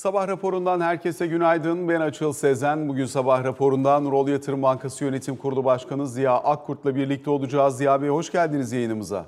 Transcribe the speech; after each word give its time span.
Sabah 0.00 0.28
raporundan 0.28 0.80
herkese 0.80 1.26
günaydın. 1.26 1.88
Ben 1.88 2.00
Açıl 2.00 2.32
Sezen. 2.32 2.88
Bugün 2.88 3.06
sabah 3.06 3.44
raporundan 3.44 4.10
Rol 4.10 4.28
Yatırım 4.28 4.62
Bankası 4.62 5.04
Yönetim 5.04 5.36
Kurulu 5.36 5.64
Başkanı 5.64 6.08
Ziya 6.08 6.32
Akkurt'la 6.32 6.96
birlikte 6.96 7.30
olacağız. 7.30 7.76
Ziya 7.76 8.02
Bey 8.02 8.08
hoş 8.08 8.32
geldiniz 8.32 8.72
yayınımıza. 8.72 9.26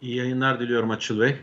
İyi 0.00 0.16
yayınlar 0.16 0.60
diliyorum 0.60 0.90
Açıl 0.90 1.20
Bey. 1.20 1.36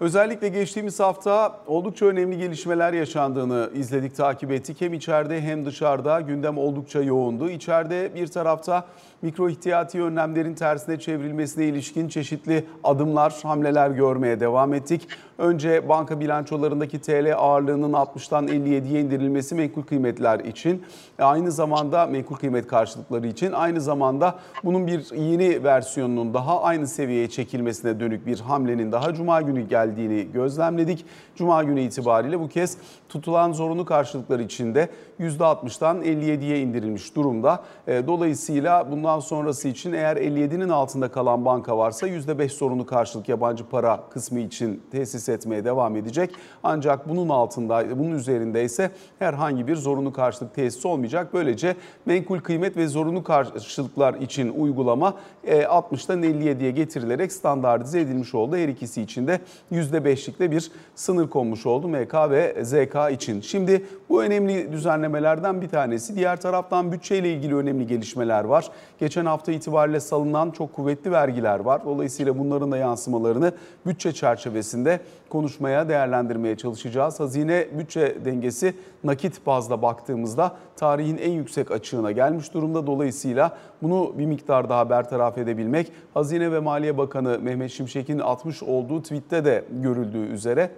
Özellikle 0.00 0.48
geçtiğimiz 0.48 1.00
hafta 1.00 1.60
oldukça 1.66 2.06
önemli 2.06 2.38
gelişmeler 2.38 2.92
yaşandığını 2.92 3.70
izledik, 3.74 4.16
takip 4.16 4.50
ettik. 4.52 4.80
Hem 4.80 4.92
içeride 4.92 5.40
hem 5.40 5.66
dışarıda 5.66 6.20
gündem 6.20 6.58
oldukça 6.58 7.02
yoğundu. 7.02 7.50
İçeride 7.50 8.14
bir 8.14 8.26
tarafta 8.26 8.86
mikro 9.22 9.48
ihtiyati 9.48 10.02
önlemlerin 10.02 10.54
tersine 10.54 10.98
çevrilmesine 11.00 11.64
ilişkin 11.64 12.08
çeşitli 12.08 12.64
adımlar, 12.84 13.34
hamleler 13.42 13.90
görmeye 13.90 14.40
devam 14.40 14.74
ettik. 14.74 15.08
Önce 15.42 15.88
banka 15.88 16.20
bilançolarındaki 16.20 17.00
TL 17.00 17.34
ağırlığının 17.36 17.92
60'tan 17.92 18.48
57'ye 18.48 19.00
indirilmesi 19.00 19.54
menkul 19.54 19.82
kıymetler 19.82 20.40
için, 20.40 20.82
aynı 21.18 21.52
zamanda 21.52 22.06
menkul 22.06 22.36
kıymet 22.36 22.66
karşılıkları 22.66 23.26
için, 23.26 23.52
aynı 23.52 23.80
zamanda 23.80 24.38
bunun 24.64 24.86
bir 24.86 25.16
yeni 25.16 25.64
versiyonunun 25.64 26.34
daha 26.34 26.62
aynı 26.62 26.86
seviyeye 26.86 27.30
çekilmesine 27.30 28.00
dönük 28.00 28.26
bir 28.26 28.40
hamlenin 28.40 28.92
daha 28.92 29.14
Cuma 29.14 29.42
günü 29.42 29.68
geldiğini 29.68 30.32
gözlemledik. 30.32 31.04
Cuma 31.34 31.62
günü 31.62 31.80
itibariyle 31.80 32.40
bu 32.40 32.48
kez 32.48 32.76
tutulan 33.08 33.52
zorunlu 33.52 33.84
karşılıklar 33.84 34.40
içinde 34.40 34.88
%60'dan 35.20 36.02
57'ye 36.02 36.60
indirilmiş 36.60 37.16
durumda. 37.16 37.62
E, 37.86 38.06
dolayısıyla 38.06 38.90
bundan 38.90 39.20
sonrası 39.20 39.68
için 39.68 39.92
eğer 39.92 40.16
57'nin 40.16 40.68
altında 40.68 41.08
kalan 41.08 41.44
banka 41.44 41.78
varsa 41.78 42.08
%5 42.08 42.48
zorunlu 42.48 42.86
karşılık 42.86 43.28
yabancı 43.28 43.68
para 43.68 44.00
kısmı 44.10 44.40
için 44.40 44.82
tesis 44.90 45.31
etmeye 45.32 45.64
devam 45.64 45.96
edecek. 45.96 46.30
Ancak 46.62 47.08
bunun 47.08 47.28
altında, 47.28 47.98
bunun 47.98 48.14
üzerinde 48.14 48.64
ise 48.64 48.90
herhangi 49.18 49.66
bir 49.66 49.76
zorunlu 49.76 50.12
karşılık 50.12 50.54
tesisi 50.54 50.88
olmayacak. 50.88 51.28
Böylece 51.34 51.76
menkul 52.06 52.38
kıymet 52.38 52.76
ve 52.76 52.88
zorunlu 52.88 53.24
karşılıklar 53.24 54.14
için 54.14 54.48
uygulama 54.48 55.14
60'tan 55.46 56.26
e, 56.26 56.30
57'ye 56.30 56.70
getirilerek 56.70 57.32
standartize 57.32 58.00
edilmiş 58.00 58.34
oldu. 58.34 58.56
Her 58.56 58.68
ikisi 58.68 59.02
için 59.02 59.26
de 59.26 59.40
%5'likte 59.72 60.50
bir 60.50 60.70
sınır 60.94 61.30
konmuş 61.30 61.66
oldu 61.66 61.88
MK 61.88 62.14
ve 62.30 62.64
ZK 62.64 62.96
için. 63.12 63.40
Şimdi 63.40 63.86
bu 64.08 64.22
önemli 64.22 64.72
düzenlemelerden 64.72 65.62
bir 65.62 65.68
tanesi. 65.68 66.16
Diğer 66.16 66.40
taraftan 66.40 66.92
bütçeyle 66.92 67.32
ilgili 67.32 67.56
önemli 67.56 67.86
gelişmeler 67.86 68.44
var. 68.44 68.70
Geçen 69.00 69.26
hafta 69.26 69.52
itibariyle 69.52 70.00
salınan 70.00 70.50
çok 70.50 70.72
kuvvetli 70.72 71.12
vergiler 71.12 71.60
var. 71.60 71.84
Dolayısıyla 71.84 72.38
bunların 72.38 72.72
da 72.72 72.76
yansımalarını 72.76 73.52
bütçe 73.86 74.12
çerçevesinde 74.12 75.00
konuşmaya, 75.32 75.88
değerlendirmeye 75.88 76.56
çalışacağız. 76.56 77.20
Hazine 77.20 77.68
bütçe 77.78 78.16
dengesi 78.24 78.74
nakit 79.04 79.46
bazda 79.46 79.82
baktığımızda 79.82 80.52
tarihin 80.76 81.18
en 81.18 81.30
yüksek 81.30 81.70
açığına 81.70 82.12
gelmiş 82.12 82.54
durumda. 82.54 82.86
Dolayısıyla 82.86 83.56
bunu 83.82 84.14
bir 84.18 84.26
miktar 84.26 84.68
daha 84.68 84.90
bertaraf 84.90 85.38
edebilmek 85.38 85.92
Hazine 86.14 86.52
ve 86.52 86.60
Maliye 86.60 86.98
Bakanı 86.98 87.38
Mehmet 87.38 87.70
Şimşek'in 87.70 88.18
atmış 88.18 88.62
olduğu 88.62 89.02
tweette 89.02 89.44
de 89.44 89.64
görüldüğü 89.70 90.26
üzere 90.26 90.70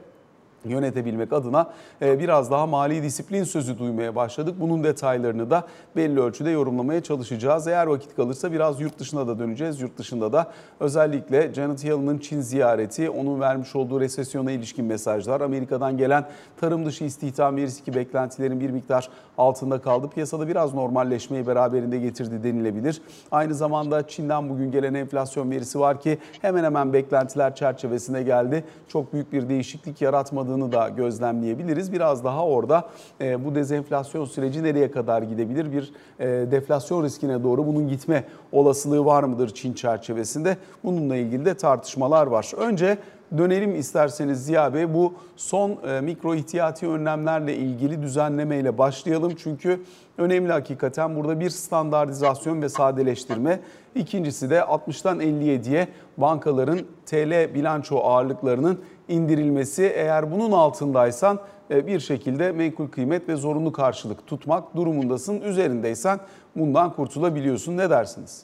yönetebilmek 0.65 1.33
adına 1.33 1.71
e, 2.03 2.19
biraz 2.19 2.51
daha 2.51 2.67
mali 2.67 3.03
disiplin 3.03 3.45
sözü 3.45 3.79
duymaya 3.79 4.17
başladık. 4.17 4.55
Bunun 4.61 4.85
detaylarını 4.85 5.51
da 5.51 5.65
belli 5.97 6.21
ölçüde 6.21 6.51
yorumlamaya 6.51 7.03
çalışacağız. 7.03 7.67
Eğer 7.67 7.87
vakit 7.87 8.17
kalırsa 8.17 8.53
biraz 8.53 8.81
yurt 8.81 8.99
dışına 8.99 9.29
da 9.29 9.39
döneceğiz. 9.39 9.81
Yurt 9.81 9.99
dışında 9.99 10.33
da 10.33 10.51
özellikle 10.81 11.55
Janet 11.55 11.85
Yellen'ın 11.85 12.19
Çin 12.19 12.41
ziyareti, 12.41 13.11
onun 13.11 13.41
vermiş 13.41 13.77
olduğu 13.77 14.01
resesyona 14.01 14.51
ilişkin 14.51 14.85
mesajlar, 14.85 15.41
Amerika'dan 15.41 15.97
gelen 15.97 16.25
tarım 16.61 16.87
dışı 16.87 17.05
istihdam 17.05 17.57
verisi 17.57 17.85
ki 17.85 17.95
beklentilerin 17.95 18.61
bir 18.61 18.71
miktar 18.71 19.09
altında 19.39 19.81
kaldı. 19.81 20.09
Piyasada 20.09 20.49
biraz 20.49 20.75
normalleşmeyi 20.75 21.47
beraberinde 21.47 21.99
getirdi 21.99 22.45
denilebilir. 22.45 23.03
Aynı 23.31 23.55
zamanda 23.55 24.09
Çin'den 24.09 24.49
bugün 24.49 24.71
gelen 24.71 24.95
enflasyon 24.95 25.51
verisi 25.51 25.81
var 25.81 26.01
ki 26.01 26.19
hemen 26.43 26.65
hemen 26.65 26.93
beklentiler 26.93 27.55
çerçevesine 27.55 28.23
geldi. 28.23 28.65
Çok 28.89 29.13
büyük 29.13 29.33
bir 29.33 29.49
değişiklik 29.49 30.03
yaratmadı 30.03 30.54
olmadığını 30.55 30.73
da 30.73 30.89
gözlemleyebiliriz. 30.89 31.93
Biraz 31.93 32.25
daha 32.25 32.47
orada 32.47 32.89
e, 33.21 33.45
bu 33.45 33.55
dezenflasyon 33.55 34.25
süreci 34.25 34.63
nereye 34.63 34.91
kadar 34.91 35.23
gidebilir? 35.23 35.73
Bir 35.73 35.93
e, 36.19 36.51
deflasyon 36.51 37.05
riskine 37.05 37.43
doğru 37.43 37.67
bunun 37.67 37.89
gitme 37.89 38.25
olasılığı 38.53 39.05
var 39.05 39.23
mıdır 39.23 39.55
Çin 39.55 39.73
çerçevesinde? 39.73 40.57
Bununla 40.85 41.17
ilgili 41.17 41.45
de 41.45 41.55
tartışmalar 41.55 42.27
var. 42.27 42.53
Önce 42.57 42.99
dönelim 43.39 43.75
isterseniz 43.75 44.45
Ziya 44.45 44.75
Bey 44.75 44.95
bu 44.95 45.15
son 45.37 45.79
e, 45.89 46.01
mikro 46.01 46.35
ihtiyati 46.35 46.89
önlemlerle 46.89 47.57
ilgili 47.57 48.03
düzenlemeyle 48.03 48.79
başlayalım. 48.79 49.35
Çünkü 49.37 49.81
önemli 50.19 50.53
hakikaten 50.53 51.17
burada 51.17 51.41
bir 51.41 51.51
standartizasyon 51.51 52.63
ve 52.63 52.69
sadeleştirme. 52.69 53.61
İkincisi 53.95 54.51
de 54.51 54.59
60'tan 54.59 55.23
57'ye 55.23 55.89
bankaların 56.17 56.79
TL 57.07 57.55
bilanço 57.55 57.99
ağırlıklarının 57.99 58.79
indirilmesi. 59.09 59.83
Eğer 59.83 60.33
bunun 60.33 60.53
altındaysan 60.53 61.41
e, 61.71 61.87
bir 61.87 62.01
şekilde 62.01 62.53
menkul 62.53 62.89
kıymet 62.89 63.29
ve 63.29 63.37
zorunlu 63.37 63.73
karşılık 63.73 64.27
tutmak 64.27 64.77
durumundasın. 64.77 65.41
Üzerindeysen 65.41 66.21
bundan 66.57 66.93
kurtulabiliyorsun. 66.93 67.77
Ne 67.77 67.91
dersiniz? 67.91 68.43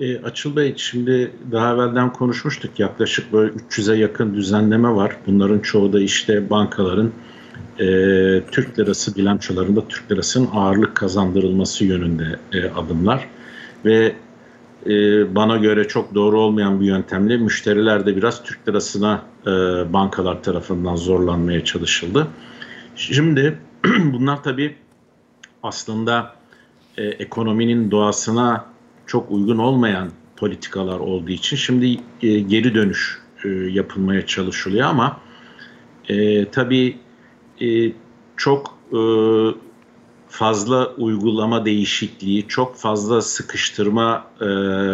E, 0.00 0.22
Açıl 0.22 0.56
Bey 0.56 0.74
şimdi 0.76 1.32
daha 1.52 1.74
evvelden 1.74 2.12
konuşmuştuk 2.12 2.80
yaklaşık 2.80 3.32
böyle 3.32 3.52
300'e 3.52 3.96
yakın 3.96 4.34
düzenleme 4.34 4.94
var. 4.94 5.16
Bunların 5.26 5.58
çoğu 5.58 5.92
da 5.92 6.00
işte 6.00 6.50
bankaların 6.50 7.12
e, 7.78 7.86
Türk 8.52 8.78
lirası 8.78 9.16
bilançolarında 9.16 9.88
Türk 9.88 10.12
lirasının 10.12 10.48
ağırlık 10.54 10.94
kazandırılması 10.94 11.84
yönünde 11.84 12.38
e, 12.52 12.70
adımlar. 12.70 13.28
Ve 13.84 14.12
e, 14.88 15.34
bana 15.34 15.56
göre 15.56 15.88
çok 15.88 16.14
doğru 16.14 16.40
olmayan 16.40 16.80
bir 16.80 16.86
yöntemle 16.86 17.36
müşteriler 17.36 18.06
de 18.06 18.16
biraz 18.16 18.42
Türk 18.42 18.68
lirasına 18.68 19.22
e, 19.46 19.50
bankalar 19.92 20.42
tarafından 20.42 20.96
zorlanmaya 20.96 21.64
çalışıldı. 21.64 22.26
Şimdi 22.96 23.58
bunlar 24.12 24.42
tabii 24.42 24.76
aslında 25.62 26.34
e, 26.96 27.04
ekonominin 27.04 27.90
doğasına 27.90 28.64
çok 29.06 29.30
uygun 29.30 29.58
olmayan 29.58 30.10
politikalar 30.36 31.00
olduğu 31.00 31.30
için 31.30 31.56
şimdi 31.56 32.00
e, 32.22 32.40
geri 32.40 32.74
dönüş 32.74 33.18
e, 33.44 33.48
yapılmaya 33.48 34.26
çalışılıyor 34.26 34.86
ama 34.86 35.20
e, 36.08 36.44
tabii 36.50 36.96
e, 37.60 37.92
çok 38.36 38.78
e, 38.92 38.98
fazla 40.28 40.94
uygulama 40.94 41.64
değişikliği, 41.64 42.48
çok 42.48 42.76
fazla 42.76 43.22
sıkıştırma 43.22 44.26
e, 44.40 44.46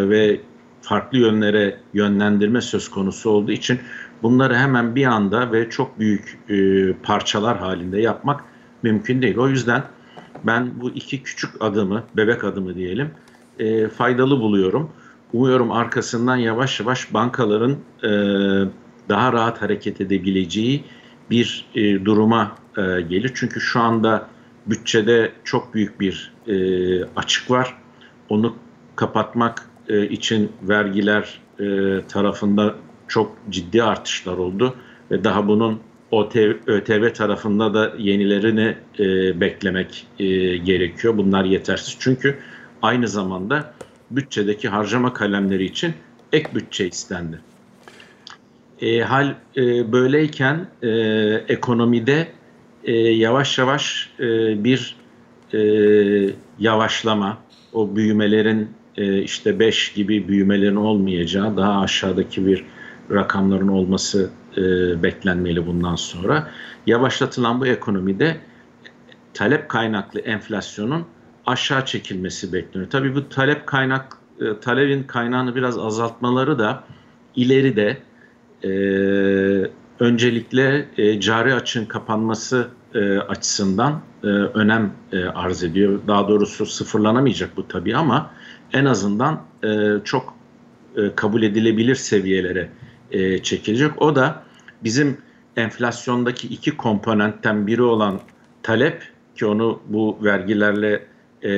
ve 0.09 0.41
farklı 0.81 1.17
yönlere 1.17 1.79
yönlendirme 1.93 2.61
söz 2.61 2.89
konusu 2.89 3.29
olduğu 3.29 3.51
için 3.51 3.79
bunları 4.23 4.55
hemen 4.55 4.95
bir 4.95 5.05
anda 5.05 5.51
ve 5.51 5.69
çok 5.69 5.99
büyük 5.99 6.39
e, 6.49 6.93
parçalar 6.93 7.57
halinde 7.57 8.01
yapmak 8.01 8.43
mümkün 8.83 9.21
değil. 9.21 9.37
O 9.37 9.49
yüzden 9.49 9.83
ben 10.43 10.81
bu 10.81 10.89
iki 10.89 11.23
küçük 11.23 11.49
adımı, 11.59 12.03
bebek 12.17 12.43
adımı 12.43 12.75
diyelim, 12.75 13.11
e, 13.59 13.87
faydalı 13.87 14.39
buluyorum. 14.39 14.89
Umuyorum 15.33 15.71
arkasından 15.71 16.35
yavaş 16.35 16.79
yavaş 16.79 17.13
bankaların 17.13 17.77
e, 18.03 18.09
daha 19.09 19.33
rahat 19.33 19.61
hareket 19.61 20.01
edebileceği 20.01 20.83
bir 21.29 21.65
e, 21.75 22.05
duruma 22.05 22.55
e, 22.77 23.01
gelir. 23.01 23.31
Çünkü 23.35 23.61
şu 23.61 23.79
anda 23.79 24.27
bütçede 24.65 25.31
çok 25.43 25.73
büyük 25.73 25.99
bir 25.99 26.33
e, 26.47 26.55
açık 27.15 27.51
var. 27.51 27.77
Onu 28.29 28.55
kapatmak 28.95 29.69
e, 29.89 30.07
için 30.07 30.51
vergiler 30.61 31.41
e, 31.59 31.65
tarafında 32.07 32.75
çok 33.07 33.37
ciddi 33.49 33.83
artışlar 33.83 34.37
oldu 34.37 34.75
ve 35.11 35.23
daha 35.23 35.47
bunun 35.47 35.79
OTV, 36.11 36.53
ÖTV 36.67 37.13
tarafında 37.13 37.73
da 37.73 37.93
yenilerini 37.97 38.75
e, 38.99 39.39
beklemek 39.41 40.07
e, 40.19 40.57
gerekiyor. 40.57 41.17
Bunlar 41.17 41.45
yetersiz 41.45 41.97
çünkü 41.99 42.37
aynı 42.81 43.07
zamanda 43.07 43.73
bütçedeki 44.11 44.69
harcama 44.69 45.13
kalemleri 45.13 45.65
için 45.65 45.93
ek 46.31 46.49
bütçe 46.55 46.87
istendi. 46.87 47.39
E, 48.81 49.01
hal 49.01 49.35
e, 49.57 49.91
böyleyken 49.91 50.67
e, 50.81 50.89
ekonomide 51.47 52.27
e, 52.83 52.91
yavaş 52.97 53.57
yavaş 53.57 54.09
e, 54.19 54.63
bir 54.63 54.95
e, 55.53 55.59
yavaşlama, 56.59 57.37
o 57.73 57.95
büyümelerin 57.95 58.69
e, 58.97 59.21
işte 59.21 59.59
5 59.59 59.93
gibi 59.93 60.27
büyümelerin 60.27 60.75
olmayacağı, 60.75 61.57
daha 61.57 61.81
aşağıdaki 61.81 62.45
bir 62.45 62.65
rakamların 63.11 63.67
olması 63.67 64.29
e, 64.57 64.61
beklenmeli 65.03 65.67
bundan 65.67 65.95
sonra. 65.95 66.49
Yavaşlatılan 66.87 67.61
bu 67.61 67.67
ekonomide 67.67 68.37
talep 69.33 69.69
kaynaklı 69.69 70.19
enflasyonun 70.19 71.05
aşağı 71.45 71.85
çekilmesi 71.85 72.53
bekleniyor. 72.53 72.91
Tabii 72.91 73.15
bu 73.15 73.29
talep 73.29 73.67
kaynak 73.67 74.17
e, 74.41 74.59
talebin 74.59 75.03
kaynağını 75.03 75.55
biraz 75.55 75.77
azaltmaları 75.77 76.59
da 76.59 76.83
ileride 77.35 77.97
e, 78.63 78.69
öncelikle 79.99 80.85
e, 80.97 81.19
cari 81.19 81.53
açığın 81.53 81.85
kapanması 81.85 82.67
e, 82.93 83.17
açısından 83.17 84.01
e, 84.23 84.27
önem 84.27 84.93
e, 85.11 85.23
arz 85.25 85.63
ediyor. 85.63 85.99
Daha 86.07 86.27
doğrusu 86.27 86.65
sıfırlanamayacak 86.65 87.57
bu 87.57 87.67
tabii 87.67 87.95
ama 87.95 88.31
en 88.73 88.85
azından 88.85 89.41
e, 89.63 89.69
çok 90.03 90.33
e, 90.95 91.15
kabul 91.15 91.43
edilebilir 91.43 91.95
seviyelere 91.95 92.69
e, 93.11 93.43
çekilecek. 93.43 94.01
O 94.01 94.15
da 94.15 94.43
bizim 94.83 95.17
enflasyondaki 95.57 96.47
iki 96.47 96.77
komponentten 96.77 97.67
biri 97.67 97.81
olan 97.81 98.19
talep 98.63 99.03
ki 99.35 99.45
onu 99.45 99.79
bu 99.87 100.17
vergilerle 100.23 101.05
e, 101.41 101.51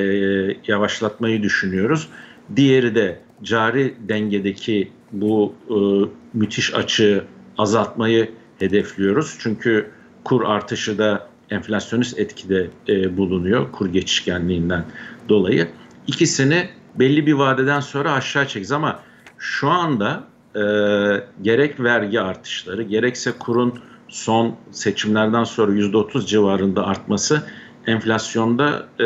yavaşlatmayı 0.66 1.42
düşünüyoruz. 1.42 2.08
Diğeri 2.56 2.94
de 2.94 3.20
cari 3.42 3.94
dengedeki 4.08 4.92
bu 5.12 5.54
e, 5.70 5.76
müthiş 6.34 6.74
açığı 6.74 7.24
azaltmayı 7.58 8.30
hedefliyoruz. 8.58 9.36
Çünkü 9.38 9.90
kur 10.24 10.44
artışı 10.44 10.98
da 10.98 11.28
enflasyonist 11.50 12.18
etkide 12.18 12.70
e, 12.88 13.16
bulunuyor 13.16 13.72
kur 13.72 13.92
geçişkenliğinden 13.92 14.84
dolayı. 15.28 15.68
İkisini 16.06 16.68
belli 16.94 17.26
bir 17.26 17.32
vadeden 17.32 17.80
sonra 17.80 18.12
aşağı 18.12 18.42
çekeceğiz 18.42 18.72
ama 18.72 19.00
şu 19.38 19.68
anda 19.68 20.24
e, 20.54 20.60
gerek 21.42 21.80
vergi 21.80 22.20
artışları 22.20 22.82
gerekse 22.82 23.32
kurun 23.38 23.78
son 24.08 24.56
seçimlerden 24.70 25.44
sonra 25.44 25.72
%30 25.72 26.26
civarında 26.26 26.86
artması 26.86 27.42
enflasyonda 27.86 28.86
e, 29.00 29.04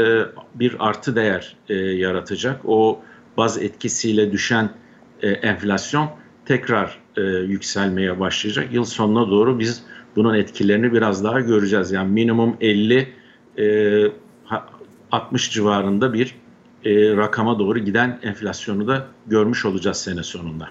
bir 0.54 0.76
artı 0.78 1.16
değer 1.16 1.56
e, 1.68 1.74
yaratacak. 1.74 2.60
O 2.64 3.00
baz 3.36 3.58
etkisiyle 3.58 4.32
düşen 4.32 4.70
e, 5.22 5.28
enflasyon 5.28 6.10
tekrar 6.50 6.98
e, 7.16 7.22
yükselmeye 7.22 8.20
başlayacak. 8.20 8.72
Yıl 8.72 8.84
sonuna 8.84 9.30
doğru 9.30 9.58
biz 9.58 9.82
bunun 10.16 10.34
etkilerini 10.34 10.92
biraz 10.92 11.24
daha 11.24 11.40
göreceğiz. 11.40 11.92
Yani 11.92 12.12
minimum 12.12 12.56
50 12.60 13.12
e, 13.58 14.12
60 15.12 15.50
civarında 15.50 16.12
bir 16.12 16.34
e, 16.84 17.16
rakama 17.16 17.58
doğru 17.58 17.78
giden 17.78 18.18
enflasyonu 18.22 18.88
da 18.88 19.06
görmüş 19.26 19.64
olacağız 19.64 19.96
sene 19.96 20.22
sonunda. 20.22 20.68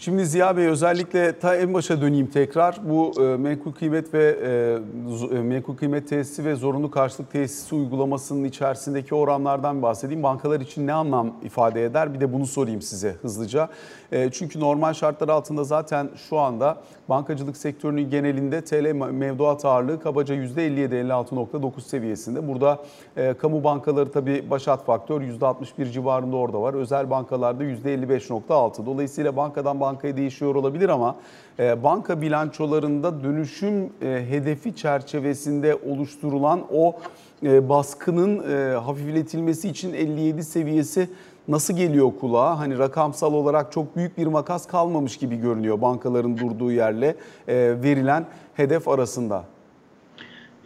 Şimdi 0.00 0.26
Ziya 0.26 0.56
Bey 0.56 0.66
özellikle 0.66 1.38
ta 1.38 1.56
en 1.56 1.74
başa 1.74 2.00
döneyim 2.00 2.26
tekrar. 2.26 2.80
Bu 2.84 3.12
e, 3.22 3.36
menkul 3.36 3.72
kıymet 3.72 4.14
ve 4.14 4.38
e, 4.42 5.36
e, 5.36 5.42
menkul 5.42 5.76
kıymet 5.76 6.08
tesisi 6.08 6.44
ve 6.44 6.54
zorunlu 6.54 6.90
karşılık 6.90 7.32
tesisi 7.32 7.74
uygulamasının 7.74 8.44
içerisindeki 8.44 9.14
oranlardan 9.14 9.82
bahsedeyim. 9.82 10.22
Bankalar 10.22 10.60
için 10.60 10.86
ne 10.86 10.92
anlam 10.92 11.36
ifade 11.42 11.84
eder? 11.84 12.14
Bir 12.14 12.20
de 12.20 12.32
bunu 12.32 12.46
sorayım 12.46 12.82
size 12.82 13.12
hızlıca. 13.22 13.68
E, 14.12 14.30
çünkü 14.30 14.60
normal 14.60 14.92
şartlar 14.92 15.28
altında 15.28 15.64
zaten 15.64 16.10
şu 16.28 16.38
anda 16.38 16.76
bankacılık 17.08 17.56
sektörünün 17.56 18.10
genelinde 18.10 18.64
TL 18.64 18.92
mevduat 18.92 19.64
ağırlığı 19.64 20.00
kabaca 20.00 20.34
%57-56.9 20.34 21.80
seviyesinde. 21.80 22.48
Burada 22.48 22.78
e, 23.16 23.34
kamu 23.34 23.64
bankaları 23.64 24.12
tabii 24.12 24.50
başat 24.50 24.84
faktör 24.84 25.20
%61 25.20 25.90
civarında 25.90 26.36
orada 26.36 26.62
var. 26.62 26.74
Özel 26.74 27.10
bankalarda 27.10 27.64
%55.6. 27.64 28.86
Dolayısıyla 28.86 29.36
bankadan 29.36 29.80
bankaya 29.90 30.16
değişiyor 30.16 30.54
olabilir 30.54 30.88
ama 30.88 31.16
e, 31.58 31.82
banka 31.82 32.22
bilançolarında 32.22 33.24
dönüşüm 33.24 33.84
e, 34.02 34.26
hedefi 34.30 34.76
çerçevesinde 34.76 35.74
oluşturulan 35.74 36.62
o 36.72 36.96
e, 37.42 37.68
baskının 37.68 38.38
hafifletilmesi 38.74 39.68
için 39.68 39.94
57 39.94 40.44
seviyesi 40.44 41.10
nasıl 41.48 41.76
geliyor 41.76 42.12
kulağa? 42.20 42.58
Hani 42.58 42.78
rakamsal 42.78 43.34
olarak 43.34 43.72
çok 43.72 43.96
büyük 43.96 44.18
bir 44.18 44.26
makas 44.26 44.66
kalmamış 44.66 45.16
gibi 45.16 45.36
görünüyor 45.36 45.80
bankaların 45.80 46.38
durduğu 46.38 46.72
yerle 46.72 47.16
verilen 47.48 48.26
hedef 48.54 48.88
arasında. 48.88 49.44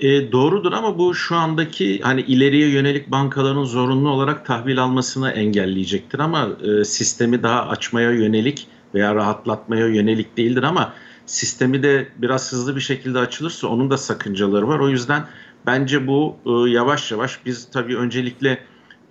E, 0.01 0.33
doğrudur 0.33 0.73
ama 0.73 0.99
bu 0.99 1.15
şu 1.15 1.37
andaki 1.37 2.01
hani 2.03 2.21
ileriye 2.21 2.69
yönelik 2.69 3.11
bankaların 3.11 3.65
zorunlu 3.65 4.09
olarak 4.09 4.47
tahvil 4.47 4.83
almasını 4.83 5.31
engelleyecektir 5.31 6.19
ama 6.19 6.49
e, 6.63 6.85
sistemi 6.85 7.43
daha 7.43 7.69
açmaya 7.69 8.11
yönelik 8.11 8.67
veya 8.95 9.15
rahatlatmaya 9.15 9.87
yönelik 9.87 10.37
değildir 10.37 10.63
ama 10.63 10.93
sistemi 11.27 11.83
de 11.83 12.09
biraz 12.17 12.53
hızlı 12.53 12.77
bir 12.77 12.81
şekilde 12.81 13.19
açılırsa 13.19 13.69
onun 13.69 13.91
da 13.91 13.99
sakıncaları 13.99 14.69
var. 14.69 14.79
O 14.79 14.89
yüzden 14.89 15.27
bence 15.67 16.07
bu 16.07 16.37
e, 16.47 16.71
yavaş 16.71 17.13
yavaş 17.13 17.47
biz 17.47 17.69
tabii 17.71 17.97
öncelikle 17.97 18.59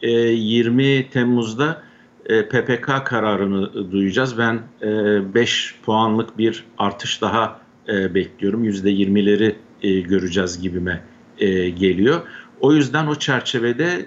20 0.02 0.84
e, 0.84 1.10
Temmuz'da 1.10 1.84
e, 2.26 2.50
PPK 2.50 3.06
kararını 3.06 3.92
duyacağız. 3.92 4.38
Ben 4.38 4.60
5 5.34 5.76
puanlık 5.86 6.38
bir 6.38 6.64
artış 6.78 7.22
daha 7.22 7.62
bekliyorum. 7.88 8.66
%20'leri 8.66 9.56
göreceğiz 10.02 10.62
gibime 10.62 11.04
geliyor. 11.80 12.22
O 12.60 12.74
yüzden 12.74 13.08
o 13.08 13.16
çerçevede 13.16 14.06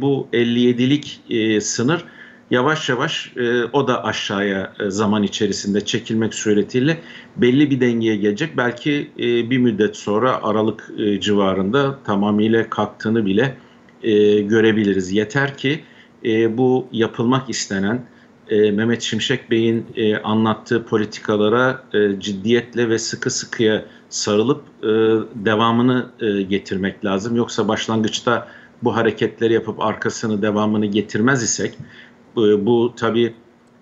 bu 0.00 0.28
57'lik 0.32 1.20
sınır 1.62 2.04
yavaş 2.50 2.88
yavaş 2.88 3.32
e, 3.36 3.64
o 3.64 3.88
da 3.88 4.04
aşağıya 4.04 4.72
e, 4.80 4.90
zaman 4.90 5.22
içerisinde 5.22 5.84
çekilmek 5.84 6.34
suretiyle 6.34 7.00
belli 7.36 7.70
bir 7.70 7.80
dengeye 7.80 8.16
gelecek. 8.16 8.56
Belki 8.56 9.10
e, 9.18 9.50
bir 9.50 9.58
müddet 9.58 9.96
sonra 9.96 10.42
Aralık 10.42 10.90
e, 10.98 11.20
civarında 11.20 11.98
tamamıyla 12.04 12.70
kalktığını 12.70 13.26
bile 13.26 13.56
e, 14.02 14.40
görebiliriz. 14.40 15.12
Yeter 15.12 15.56
ki 15.56 15.80
e, 16.24 16.58
bu 16.58 16.88
yapılmak 16.92 17.50
istenen 17.50 18.06
e, 18.48 18.70
Mehmet 18.70 19.02
Şimşek 19.02 19.50
Bey'in 19.50 19.86
e, 19.96 20.16
anlattığı 20.16 20.84
politikalara 20.86 21.82
e, 21.94 22.20
ciddiyetle 22.20 22.88
ve 22.88 22.98
sıkı 22.98 23.30
sıkıya 23.30 23.84
sarılıp 24.08 24.62
e, 24.82 24.86
devamını 25.34 26.06
e, 26.20 26.42
getirmek 26.42 27.04
lazım. 27.04 27.36
Yoksa 27.36 27.68
başlangıçta 27.68 28.48
bu 28.82 28.96
hareketleri 28.96 29.52
yapıp 29.52 29.80
arkasını 29.80 30.42
devamını 30.42 30.86
getirmez 30.86 31.42
isek 31.42 31.78
bu 32.36 32.92
tabii 32.96 33.34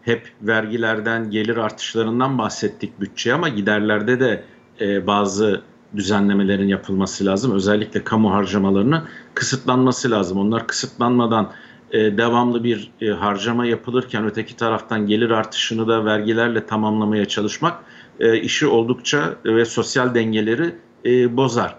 hep 0.02 0.32
vergilerden, 0.42 1.30
gelir 1.30 1.56
artışlarından 1.56 2.38
bahsettik 2.38 3.00
bütçe 3.00 3.34
ama 3.34 3.48
giderlerde 3.48 4.20
de 4.20 4.44
e, 4.80 5.06
bazı 5.06 5.62
düzenlemelerin 5.96 6.68
yapılması 6.68 7.24
lazım. 7.24 7.52
Özellikle 7.52 8.04
kamu 8.04 8.32
harcamalarının 8.32 9.04
kısıtlanması 9.34 10.10
lazım. 10.10 10.38
Onlar 10.38 10.66
kısıtlanmadan 10.66 11.52
e, 11.92 11.98
devamlı 12.18 12.64
bir 12.64 12.90
e, 13.00 13.08
harcama 13.08 13.66
yapılırken 13.66 14.26
öteki 14.26 14.56
taraftan 14.56 15.06
gelir 15.06 15.30
artışını 15.30 15.88
da 15.88 16.04
vergilerle 16.04 16.66
tamamlamaya 16.66 17.24
çalışmak 17.24 17.84
e, 18.20 18.40
işi 18.40 18.66
oldukça 18.66 19.34
ve 19.44 19.64
sosyal 19.64 20.14
dengeleri 20.14 20.74
e, 21.04 21.36
bozar. 21.36 21.76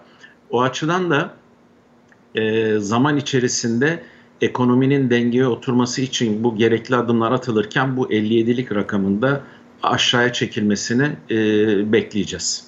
O 0.50 0.62
açıdan 0.62 1.10
da 1.10 1.30
e, 2.34 2.78
zaman 2.78 3.16
içerisinde 3.16 4.02
ekonominin 4.40 5.10
dengeye 5.10 5.46
oturması 5.46 6.02
için 6.02 6.44
bu 6.44 6.56
gerekli 6.56 6.96
adımlar 6.96 7.32
atılırken 7.32 7.96
bu 7.96 8.10
57'lik 8.10 8.74
rakamında 8.74 9.42
aşağıya 9.82 10.32
çekilmesini 10.32 11.16
e, 11.30 11.36
bekleyeceğiz. 11.92 12.65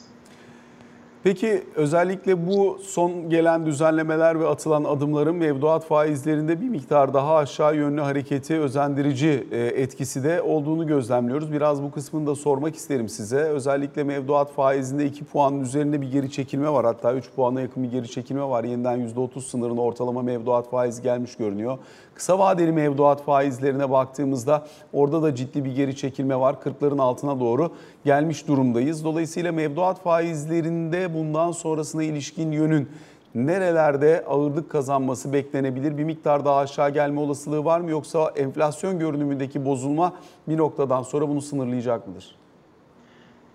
Peki 1.28 1.62
özellikle 1.76 2.46
bu 2.46 2.78
son 2.82 3.30
gelen 3.30 3.66
düzenlemeler 3.66 4.40
ve 4.40 4.46
atılan 4.46 4.84
adımların 4.84 5.34
mevduat 5.34 5.84
faizlerinde 5.84 6.60
bir 6.60 6.68
miktar 6.68 7.14
daha 7.14 7.36
aşağı 7.36 7.76
yönlü 7.76 8.00
hareketi 8.00 8.58
özendirici 8.58 9.46
e, 9.52 9.58
etkisi 9.58 10.24
de 10.24 10.42
olduğunu 10.42 10.86
gözlemliyoruz. 10.86 11.52
Biraz 11.52 11.82
bu 11.82 11.90
kısmını 11.90 12.26
da 12.26 12.34
sormak 12.34 12.76
isterim 12.76 13.08
size. 13.08 13.36
Özellikle 13.36 14.04
mevduat 14.04 14.52
faizinde 14.52 15.06
2 15.06 15.24
puanın 15.24 15.60
üzerinde 15.60 16.00
bir 16.00 16.12
geri 16.12 16.30
çekilme 16.30 16.70
var. 16.70 16.84
Hatta 16.84 17.14
3 17.14 17.24
puana 17.36 17.60
yakın 17.60 17.82
bir 17.82 17.90
geri 17.90 18.10
çekilme 18.10 18.42
var. 18.42 18.64
Yeniden 18.64 19.08
%30 19.08 19.40
sınırına 19.40 19.80
ortalama 19.80 20.22
mevduat 20.22 20.70
faizi 20.70 21.02
gelmiş 21.02 21.36
görünüyor. 21.36 21.78
Kısa 22.18 22.38
vadeli 22.38 22.72
mevduat 22.72 23.24
faizlerine 23.24 23.90
baktığımızda 23.90 24.66
orada 24.92 25.22
da 25.22 25.34
ciddi 25.34 25.64
bir 25.64 25.74
geri 25.74 25.96
çekilme 25.96 26.36
var. 26.40 26.54
40'ların 26.54 27.02
altına 27.02 27.40
doğru 27.40 27.72
gelmiş 28.04 28.48
durumdayız. 28.48 29.04
Dolayısıyla 29.04 29.52
mevduat 29.52 30.02
faizlerinde 30.02 31.14
bundan 31.14 31.52
sonrasına 31.52 32.02
ilişkin 32.02 32.52
yönün 32.52 32.88
nerelerde 33.34 34.24
ağırlık 34.28 34.70
kazanması 34.70 35.32
beklenebilir? 35.32 35.98
Bir 35.98 36.04
miktar 36.04 36.44
daha 36.44 36.56
aşağı 36.56 36.90
gelme 36.90 37.20
olasılığı 37.20 37.64
var 37.64 37.80
mı 37.80 37.90
yoksa 37.90 38.32
enflasyon 38.36 38.98
görünümündeki 38.98 39.64
bozulma 39.64 40.12
bir 40.48 40.56
noktadan 40.56 41.02
sonra 41.02 41.28
bunu 41.28 41.42
sınırlayacak 41.42 42.08
mıdır? 42.08 42.34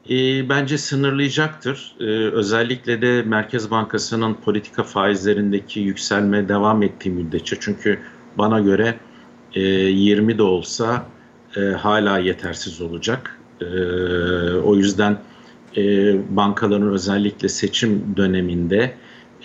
E, 0.09 0.49
bence 0.49 0.77
sınırlayacaktır. 0.77 1.95
E, 1.99 2.03
özellikle 2.33 3.01
de 3.01 3.21
Merkez 3.21 3.71
Bankası'nın 3.71 4.33
politika 4.33 4.83
faizlerindeki 4.83 5.79
yükselme 5.79 6.49
devam 6.49 6.83
ettiği 6.83 7.09
müddetçe. 7.09 7.55
Çünkü 7.59 7.99
bana 8.37 8.59
göre 8.59 8.95
e, 9.53 9.61
20 9.61 10.37
de 10.37 10.43
olsa 10.43 11.05
e, 11.55 11.59
hala 11.59 12.17
yetersiz 12.17 12.81
olacak. 12.81 13.39
E, 13.61 13.65
o 14.63 14.75
yüzden 14.75 15.17
e, 15.77 16.15
bankaların 16.35 16.89
özellikle 16.89 17.49
seçim 17.49 18.03
döneminde 18.17 18.93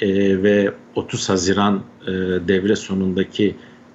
e, 0.00 0.42
ve 0.42 0.72
30 0.94 1.28
Haziran 1.28 1.82
e, 2.02 2.12
devre 2.48 2.76
sonundaki 2.76 3.54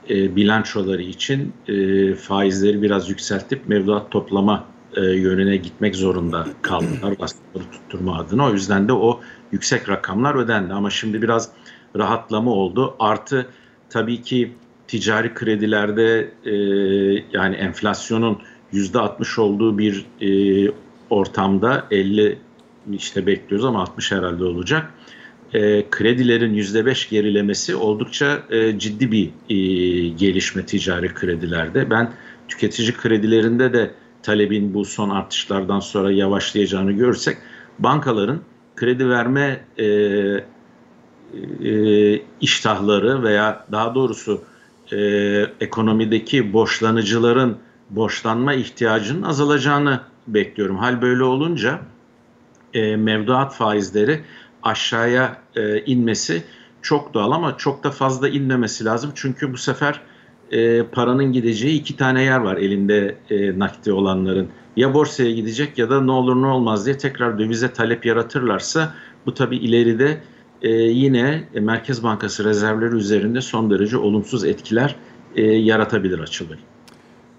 e, 0.10 0.36
bilançoları 0.36 1.02
için 1.02 1.54
e, 1.68 2.14
faizleri 2.14 2.82
biraz 2.82 3.10
yükseltip 3.10 3.68
mevduat 3.68 4.12
toplama 4.12 4.66
e, 4.96 5.02
yönüne 5.02 5.58
gitmek 5.58 5.96
zorunda 5.96 6.48
kaldılar 6.62 7.20
baskıları 7.20 7.72
tutturma 7.72 8.18
adına. 8.18 8.46
O 8.46 8.54
yüzden 8.54 8.88
de 8.88 8.94
o 8.94 9.20
yüksek 9.52 9.90
rakamlar 9.90 10.36
ödendi. 10.36 10.74
Ama 10.74 10.90
şimdi 10.90 11.22
biraz 11.22 11.50
rahatlama 11.96 12.52
oldu. 12.52 12.96
Artı 13.00 13.46
tabii 13.90 14.22
ki 14.22 14.52
ticari 14.94 15.34
kredilerde 15.34 16.32
e, 16.46 16.54
yani 17.34 17.56
enflasyonun 17.56 18.42
yüzde 18.72 19.00
60 19.00 19.40
olduğu 19.40 19.78
bir 19.78 20.06
e, 20.22 20.72
ortamda 21.10 21.88
50 21.92 22.38
işte 22.92 23.26
bekliyoruz 23.26 23.66
ama 23.66 23.82
60 23.82 24.12
herhalde 24.12 24.44
olacak. 24.44 24.94
E, 25.54 25.90
kredilerin 25.90 26.54
yüzde 26.54 26.86
5 26.86 27.10
gerilemesi 27.10 27.76
oldukça 27.76 28.44
e, 28.50 28.80
ciddi 28.80 29.12
bir 29.12 29.30
e, 29.50 29.56
gelişme 30.08 30.66
ticari 30.66 31.14
kredilerde. 31.14 31.90
Ben 31.90 32.12
tüketici 32.48 32.94
kredilerinde 32.94 33.74
de 33.74 33.92
talebin 34.24 34.74
bu 34.74 34.86
son 34.86 35.10
artışlardan 35.10 35.80
sonra 35.80 36.12
yavaşlayacağını 36.12 36.92
görürsek 36.92 37.38
bankaların 37.80 38.40
kredi 38.76 39.10
verme 39.10 39.66
e, 39.78 39.86
e, 41.64 42.22
iştahları 42.42 43.24
veya 43.24 43.66
daha 43.72 43.96
doğrusu 43.96 44.42
e, 44.92 44.98
ekonomideki 45.60 46.54
borçlanıcıların 46.54 47.58
borçlanma 47.90 48.54
ihtiyacının 48.54 49.22
azalacağını 49.22 50.00
bekliyorum. 50.28 50.78
Hal 50.78 51.02
böyle 51.02 51.24
olunca 51.24 51.80
e, 52.74 52.96
mevduat 52.96 53.56
faizleri 53.56 54.22
aşağıya 54.64 55.38
e, 55.56 55.82
inmesi 55.86 56.44
çok 56.82 57.14
doğal 57.14 57.32
ama 57.32 57.58
çok 57.58 57.84
da 57.84 57.92
fazla 57.92 58.30
inmemesi 58.30 58.86
lazım. 58.86 59.12
Çünkü 59.16 59.54
bu 59.54 59.58
sefer 59.58 60.02
e, 60.52 60.84
paranın 60.84 61.32
gideceği 61.32 61.80
iki 61.80 61.98
tane 61.98 62.24
yer 62.24 62.40
var 62.40 62.58
elinde 62.58 63.18
e, 63.30 63.60
nakdi 63.60 63.92
olanların. 63.92 64.50
Ya 64.76 64.94
borsaya 64.94 65.32
gidecek 65.32 65.78
ya 65.78 65.90
da 65.90 66.02
ne 66.02 66.12
olur 66.12 66.42
ne 66.42 66.48
olmaz 66.48 66.86
diye 66.86 66.98
tekrar 66.98 67.40
dövize 67.40 67.74
talep 67.74 68.06
yaratırlarsa 68.06 68.94
bu 69.26 69.34
tabi 69.34 69.58
ileride 69.58 70.22
e, 70.64 70.70
yine 70.72 71.44
Merkez 71.54 72.04
Bankası 72.04 72.46
rezervleri 72.46 72.96
üzerinde 72.96 73.42
son 73.42 73.70
derece 73.70 73.98
olumsuz 73.98 74.46
etkiler 74.46 74.96
e, 75.36 75.42
yaratabilir 75.42 76.20
Açıl 76.20 76.50
Bey. 76.50 76.58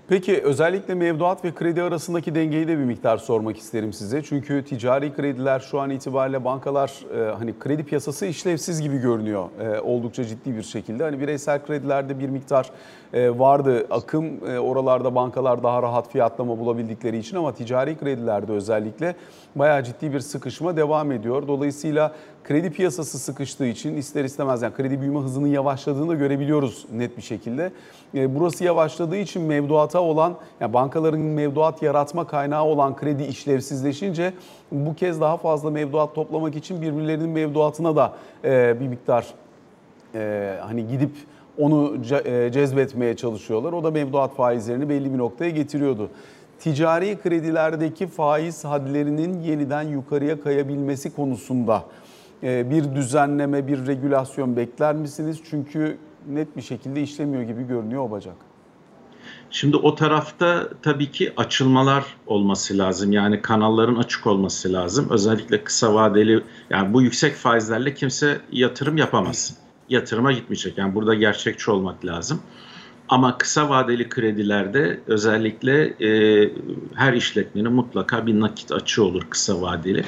Peki 0.09 0.43
özellikle 0.43 0.95
mevduat 0.95 1.45
ve 1.45 1.55
kredi 1.55 1.83
arasındaki 1.83 2.35
dengeyi 2.35 2.69
de 2.69 2.79
bir 2.79 2.85
miktar 2.85 3.19
sormak 3.19 3.59
isterim 3.59 3.93
size. 3.93 4.23
Çünkü 4.23 4.65
ticari 4.65 5.15
krediler 5.15 5.61
şu 5.61 5.81
an 5.81 5.91
itibariyle 5.91 6.45
bankalar 6.45 6.93
e, 7.17 7.35
hani 7.35 7.59
kredi 7.59 7.85
piyasası 7.85 8.27
işlevsiz 8.27 8.83
gibi 8.83 8.99
görünüyor 8.99 9.49
e, 9.61 9.81
oldukça 9.81 10.25
ciddi 10.25 10.57
bir 10.57 10.63
şekilde. 10.63 11.05
Hani 11.05 11.21
bireysel 11.21 11.67
kredilerde 11.67 12.19
bir 12.19 12.29
miktar 12.29 12.71
e, 13.13 13.39
vardı 13.39 13.87
akım 13.91 14.49
e, 14.51 14.59
oralarda 14.59 15.15
bankalar 15.15 15.63
daha 15.63 15.83
rahat 15.83 16.13
fiyatlama 16.13 16.59
bulabildikleri 16.59 17.19
için 17.19 17.37
ama 17.37 17.55
ticari 17.55 17.99
kredilerde 17.99 18.53
özellikle 18.53 19.15
bayağı 19.57 19.85
ciddi 19.85 20.13
bir 20.13 20.21
sıkışma 20.21 20.77
devam 20.77 21.13
ediyor. 21.13 21.49
Dolayısıyla 21.49 22.15
kredi 22.45 22.71
piyasası 22.71 23.19
sıkıştığı 23.19 23.67
için 23.67 23.97
ister 23.97 24.25
istemez 24.25 24.63
yani 24.63 24.75
kredi 24.75 25.01
büyüme 25.01 25.21
hızının 25.21 25.47
yavaşladığını 25.47 26.09
da 26.09 26.15
görebiliyoruz 26.15 26.87
net 26.93 27.17
bir 27.17 27.23
şekilde. 27.23 27.73
E, 28.15 28.35
burası 28.35 28.65
yavaşladığı 28.65 29.17
için 29.17 29.43
mevduata 29.43 30.01
olan 30.01 30.35
yani 30.61 30.73
bankaların 30.73 31.21
mevduat 31.21 31.83
yaratma 31.83 32.27
kaynağı 32.27 32.65
olan 32.65 32.97
kredi 32.97 33.23
işlevsizleşince 33.23 34.33
bu 34.73 34.95
kez 34.95 35.21
daha 35.21 35.37
fazla 35.37 35.71
mevduat 35.71 36.15
toplamak 36.15 36.57
için 36.57 36.83
birbirlerinin 36.83 37.29
mevduatına 37.29 37.97
da 37.97 38.13
e, 38.45 38.81
bir 38.81 38.89
miktar 38.89 39.27
e, 40.15 40.55
hani 40.63 40.89
gidip 40.89 41.13
onu 41.59 42.03
cezbetmeye 42.53 43.17
çalışıyorlar. 43.17 43.73
O 43.73 43.85
da 43.85 43.91
mevduat 43.91 44.35
faizlerini 44.35 44.89
belli 44.89 45.13
bir 45.13 45.19
noktaya 45.19 45.51
getiriyordu 45.51 46.11
ticari 46.61 47.19
kredilerdeki 47.19 48.07
faiz 48.07 48.65
hadlerinin 48.65 49.41
yeniden 49.41 49.83
yukarıya 49.83 50.41
kayabilmesi 50.41 51.15
konusunda 51.15 51.85
bir 52.43 52.95
düzenleme, 52.95 53.67
bir 53.67 53.87
regülasyon 53.87 54.57
bekler 54.57 54.95
misiniz? 54.95 55.41
Çünkü 55.51 55.99
net 56.29 56.57
bir 56.57 56.63
şekilde 56.63 57.03
işlemiyor 57.03 57.43
gibi 57.43 57.67
görünüyor 57.67 58.03
o 58.03 58.11
bacak. 58.11 58.37
Şimdi 59.51 59.77
o 59.77 59.95
tarafta 59.95 60.69
tabii 60.83 61.11
ki 61.11 61.33
açılmalar 61.37 62.05
olması 62.27 62.79
lazım. 62.79 63.13
Yani 63.13 63.43
kanalların 63.43 63.97
açık 63.97 64.27
olması 64.27 64.73
lazım. 64.73 65.07
Özellikle 65.11 65.65
kısa 65.65 65.95
vadeli 65.95 66.43
yani 66.71 66.95
bu 66.95 67.03
yüksek 67.03 67.35
faizlerle 67.35 67.95
kimse 67.95 68.41
yatırım 68.53 68.97
yapamaz. 68.97 69.57
Yatırıma 69.89 70.33
gitmeyecek. 70.33 70.79
Yani 70.79 70.95
burada 70.95 71.15
gerçekçi 71.15 71.71
olmak 71.71 72.05
lazım. 72.05 72.41
Ama 73.09 73.39
kısa 73.39 73.69
vadeli 73.69 74.09
kredilerde 74.09 75.01
özellikle 75.07 75.85
e, 75.85 76.51
her 76.95 77.13
işletmenin 77.13 77.73
mutlaka 77.73 78.27
bir 78.27 78.41
nakit 78.41 78.73
açığı 78.73 79.05
olur 79.05 79.23
kısa 79.31 79.61
vadeli. 79.61 80.05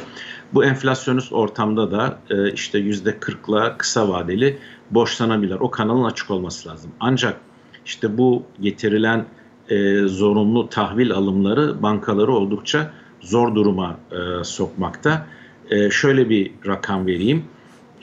Bu 0.54 0.64
enflasyonist 0.64 1.32
ortamda 1.32 1.90
da 1.90 2.18
e, 2.30 2.52
işte 2.52 2.78
yüzde 2.78 3.18
kırkla 3.18 3.78
kısa 3.78 4.08
vadeli 4.08 4.58
borçlanabilir. 4.90 5.56
O 5.60 5.70
kanalın 5.70 6.04
açık 6.04 6.30
olması 6.30 6.68
lazım. 6.68 6.90
Ancak 7.00 7.40
işte 7.86 8.18
bu 8.18 8.42
getirilen 8.60 9.24
e, 9.68 10.00
zorunlu 10.00 10.68
tahvil 10.68 11.12
alımları 11.12 11.82
bankaları 11.82 12.32
oldukça 12.32 12.90
zor 13.20 13.54
duruma 13.54 13.96
e, 14.12 14.44
sokmakta. 14.44 15.26
E, 15.70 15.90
şöyle 15.90 16.30
bir 16.30 16.50
rakam 16.66 17.06
vereyim. 17.06 17.44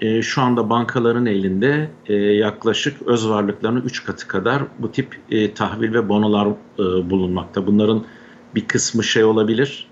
E, 0.01 0.21
şu 0.21 0.41
anda 0.41 0.69
bankaların 0.69 1.25
elinde 1.25 1.89
e, 2.05 2.13
yaklaşık 2.15 3.01
öz 3.01 3.29
varlıklarının 3.29 3.81
3 3.81 4.05
katı 4.05 4.27
kadar 4.27 4.63
bu 4.79 4.91
tip 4.91 5.19
e, 5.31 5.53
tahvil 5.53 5.93
ve 5.93 6.09
bonolar 6.09 6.47
e, 6.47 7.09
bulunmakta. 7.09 7.67
Bunların 7.67 8.05
bir 8.55 8.67
kısmı 8.67 9.03
şey 9.03 9.23
olabilir, 9.23 9.87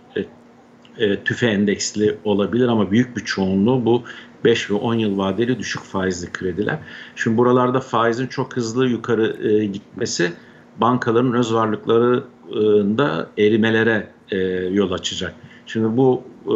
e, 1.02 1.24
tüfe 1.24 1.48
endeksli 1.48 2.18
olabilir 2.24 2.68
ama 2.68 2.92
büyük 2.92 3.18
bir 3.18 3.22
çoğunluğu 3.26 3.86
bu 3.86 4.04
5 4.46 4.72
ve 4.72 4.74
10 4.74 4.94
yıl 4.94 5.18
vadeli 5.18 5.60
düşük 5.60 5.84
faizli 5.84 6.32
krediler. 6.32 6.80
Şimdi 7.16 7.38
buralarda 7.38 7.80
faizin 7.80 8.28
çok 8.28 8.56
hızlı 8.56 8.88
yukarı 8.88 9.48
e, 9.48 9.66
gitmesi 9.66 10.32
bankaların 10.78 11.34
öz 11.34 11.54
varlıklarında 11.54 13.30
erimelere 13.38 14.08
e, 14.32 14.38
yol 14.72 14.92
açacak. 14.92 15.36
Şimdi 15.66 15.98
bu 15.98 16.24
e, 16.46 16.54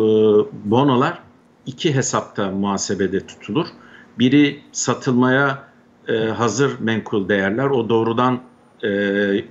bonolar 0.72 1.20
iki 1.66 1.96
hesapta 1.96 2.52
muhasebede 2.52 3.28
tutulur. 3.28 3.68
Biri 4.20 4.60
satılmaya 4.72 5.64
e, 6.08 6.18
hazır 6.18 6.80
menkul 6.80 7.30
değerler. 7.30 7.66
O 7.66 7.90
doğrudan 7.90 8.40
e, 8.84 8.90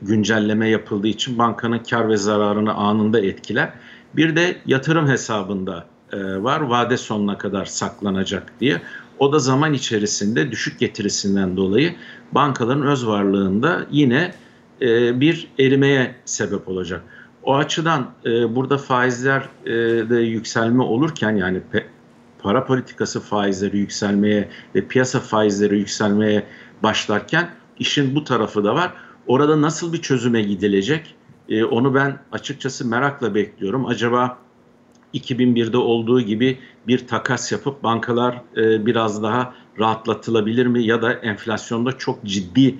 güncelleme 0.02 0.68
yapıldığı 0.68 1.08
için 1.08 1.38
bankanın 1.38 1.78
kar 1.78 2.08
ve 2.08 2.16
zararını 2.16 2.74
anında 2.74 3.20
etkiler. 3.20 3.72
Bir 4.16 4.36
de 4.36 4.56
yatırım 4.66 5.08
hesabında 5.08 5.86
e, 6.12 6.42
var 6.42 6.60
vade 6.60 6.96
sonuna 6.96 7.38
kadar 7.38 7.64
saklanacak 7.64 8.52
diye. 8.60 8.82
O 9.18 9.32
da 9.32 9.38
zaman 9.38 9.72
içerisinde 9.72 10.50
düşük 10.50 10.78
getirisinden 10.78 11.56
dolayı 11.56 11.94
bankaların 12.32 12.86
öz 12.86 13.06
varlığında 13.06 13.86
yine 13.90 14.34
e, 14.82 15.20
bir 15.20 15.48
erimeye 15.58 16.14
sebep 16.24 16.68
olacak. 16.68 17.02
O 17.42 17.54
açıdan 17.56 18.10
e, 18.26 18.54
burada 18.56 18.78
faizler 18.78 19.48
e, 19.66 19.70
de 20.10 20.16
yükselme 20.16 20.82
olurken 20.82 21.36
yani 21.36 21.60
para 22.38 22.64
politikası 22.64 23.20
faizleri 23.20 23.78
yükselmeye 23.78 24.48
ve 24.74 24.88
piyasa 24.88 25.20
faizleri 25.20 25.78
yükselmeye 25.78 26.46
başlarken 26.82 27.50
işin 27.78 28.14
bu 28.14 28.24
tarafı 28.24 28.64
da 28.64 28.74
var. 28.74 28.92
Orada 29.26 29.62
nasıl 29.62 29.92
bir 29.92 30.02
çözüme 30.02 30.42
gidilecek? 30.42 31.14
E, 31.48 31.64
onu 31.64 31.94
ben 31.94 32.18
açıkçası 32.32 32.88
merakla 32.88 33.34
bekliyorum. 33.34 33.86
Acaba 33.86 34.38
2001'de 35.14 35.76
olduğu 35.76 36.20
gibi 36.20 36.58
bir 36.86 37.06
takas 37.06 37.52
yapıp 37.52 37.82
bankalar 37.82 38.42
e, 38.56 38.86
biraz 38.86 39.22
daha 39.22 39.54
rahatlatılabilir 39.78 40.66
mi? 40.66 40.84
Ya 40.84 41.02
da 41.02 41.12
enflasyonda 41.12 41.98
çok 41.98 42.24
ciddi 42.24 42.74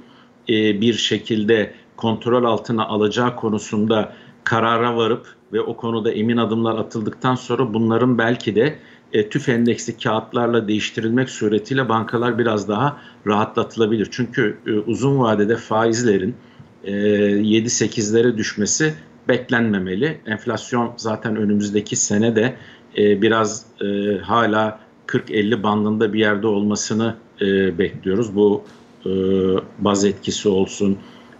e, 0.49 0.81
bir 0.81 0.95
şekilde 0.95 1.75
kontrol 1.97 2.45
altına 2.45 2.87
alacağı 2.87 3.37
konusunda 3.37 4.13
karara 4.45 4.97
varıp 4.97 5.27
ve 5.53 5.61
o 5.61 5.77
konuda 5.77 6.13
emin 6.13 6.37
adımlar 6.37 6.79
atıldıktan 6.79 7.35
sonra 7.35 7.75
bunların 7.75 8.19
belki 8.19 8.55
de 8.55 8.79
e, 9.13 9.29
tüf 9.29 9.49
endeksli 9.49 9.99
kağıtlarla 9.99 10.69
değiştirilmek 10.69 11.31
suretiyle 11.31 11.89
bankalar 11.89 12.39
biraz 12.39 12.69
daha 12.69 13.01
rahatlatılabilir. 13.27 14.09
Çünkü 14.11 14.59
e, 14.67 14.71
uzun 14.73 15.19
vadede 15.19 15.57
faizlerin 15.57 16.37
7-8'lere 16.91 18.37
düşmesi 18.37 18.95
beklenmemeli. 19.29 20.19
Enflasyon 20.27 20.93
zaten 20.97 21.37
önümüzdeki 21.37 21.97
sene 21.97 22.37
de 22.37 22.57
e, 22.99 23.23
biraz 23.23 23.67
e, 23.81 24.19
hala 24.19 24.81
40-50 25.07 25.63
bandında 25.63 26.13
bir 26.13 26.19
yerde 26.19 26.47
olmasını 26.47 27.15
e, 27.41 27.79
bekliyoruz. 27.79 28.37
Bu 28.37 28.65
e, 29.07 29.11
baz 29.79 30.05
etkisi 30.05 30.49
olsun, 30.49 30.99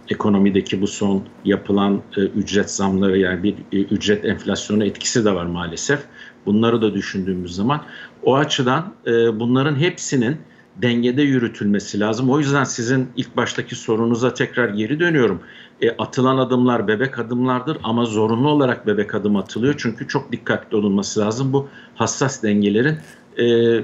ekonomideki 0.09 0.81
bu 0.81 0.87
son 0.87 1.23
yapılan 1.45 2.01
e, 2.17 2.21
ücret 2.21 2.71
zamları 2.71 3.17
yani 3.19 3.43
bir 3.43 3.55
e, 3.71 3.77
ücret 3.77 4.25
enflasyonu 4.25 4.85
etkisi 4.85 5.25
de 5.25 5.35
var 5.35 5.45
maalesef. 5.45 5.99
Bunları 6.45 6.81
da 6.81 6.93
düşündüğümüz 6.93 7.55
zaman 7.55 7.81
o 8.23 8.35
açıdan 8.35 8.93
e, 9.07 9.39
bunların 9.39 9.75
hepsinin 9.75 10.37
dengede 10.81 11.21
yürütülmesi 11.21 11.99
lazım. 11.99 12.29
O 12.29 12.39
yüzden 12.39 12.63
sizin 12.63 13.09
ilk 13.15 13.37
baştaki 13.37 13.75
sorunuza 13.75 14.33
tekrar 14.33 14.69
geri 14.69 14.99
dönüyorum. 14.99 15.41
E, 15.81 15.91
atılan 15.91 16.37
adımlar 16.37 16.87
bebek 16.87 17.19
adımlardır 17.19 17.77
ama 17.83 18.05
zorunlu 18.05 18.49
olarak 18.49 18.87
bebek 18.87 19.15
adım 19.15 19.35
atılıyor. 19.35 19.75
Çünkü 19.77 20.07
çok 20.07 20.31
dikkatli 20.31 20.77
olunması 20.77 21.19
lazım. 21.19 21.53
Bu 21.53 21.67
hassas 21.95 22.43
dengelerin 22.43 22.97
e, 23.37 23.43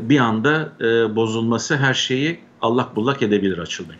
bir 0.10 0.20
anda 0.20 0.74
e, 0.82 1.16
bozulması 1.16 1.78
her 1.78 1.94
şeyi 1.94 2.40
allak 2.62 2.96
bullak 2.96 3.22
edebilir 3.22 3.58
Açıl 3.58 3.90
Bey. 3.90 3.96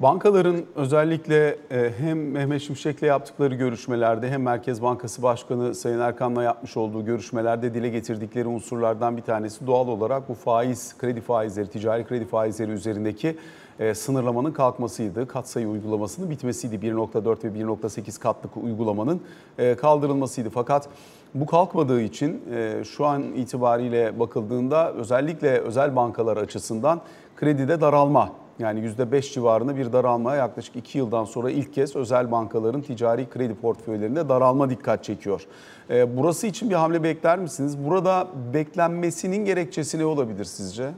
Bankaların 0.00 0.56
özellikle 0.74 1.58
e, 1.70 1.92
hem 1.98 2.30
Mehmet 2.30 2.62
Şimşek'le 2.62 3.02
yaptıkları 3.02 3.54
görüşmelerde 3.54 4.30
hem 4.30 4.42
Merkez 4.42 4.82
Bankası 4.82 5.22
Başkanı 5.22 5.74
Sayın 5.74 6.00
Erkan'la 6.00 6.42
yapmış 6.42 6.76
olduğu 6.76 7.04
görüşmelerde 7.04 7.74
dile 7.74 7.88
getirdikleri 7.88 8.48
unsurlardan 8.48 9.16
bir 9.16 9.22
tanesi 9.22 9.66
doğal 9.66 9.88
olarak 9.88 10.28
bu 10.28 10.34
faiz, 10.34 10.98
kredi 10.98 11.20
faizleri, 11.20 11.66
ticari 11.66 12.04
kredi 12.04 12.24
faizleri 12.24 12.70
üzerindeki 12.70 13.36
e, 13.78 13.94
sınırlamanın 13.94 14.52
kalkmasıydı. 14.52 15.28
Katsayı 15.28 15.68
uygulamasının 15.68 16.30
bitmesiydi. 16.30 16.86
1.4 16.86 17.44
ve 17.44 17.60
1.8 17.60 18.20
katlık 18.20 18.56
uygulamanın 18.56 19.20
e, 19.58 19.74
kaldırılmasıydı. 19.74 20.50
Fakat 20.50 20.88
bu 21.34 21.46
kalkmadığı 21.46 22.00
için 22.00 22.42
şu 22.84 23.06
an 23.06 23.22
itibariyle 23.22 24.20
bakıldığında 24.20 24.92
özellikle 24.92 25.58
özel 25.58 25.96
bankalar 25.96 26.36
açısından 26.36 27.00
kredide 27.36 27.80
daralma 27.80 28.32
yani 28.62 28.80
%5 28.80 29.32
civarında 29.32 29.76
bir 29.76 29.92
daralmaya 29.92 30.36
yaklaşık 30.36 30.76
2 30.76 30.98
yıldan 30.98 31.24
sonra 31.24 31.50
ilk 31.50 31.74
kez 31.74 31.96
özel 31.96 32.30
bankaların 32.32 32.80
ticari 32.80 33.30
kredi 33.30 33.54
portföylerinde 33.54 34.28
daralma 34.28 34.70
dikkat 34.70 35.04
çekiyor. 35.04 35.46
Burası 35.90 36.46
için 36.46 36.70
bir 36.70 36.74
hamle 36.74 37.02
bekler 37.02 37.38
misiniz? 37.38 37.78
Burada 37.78 38.28
beklenmesinin 38.54 39.44
gerekçesi 39.44 39.98
ne 39.98 40.04
olabilir 40.04 40.44
sizce? 40.44 40.90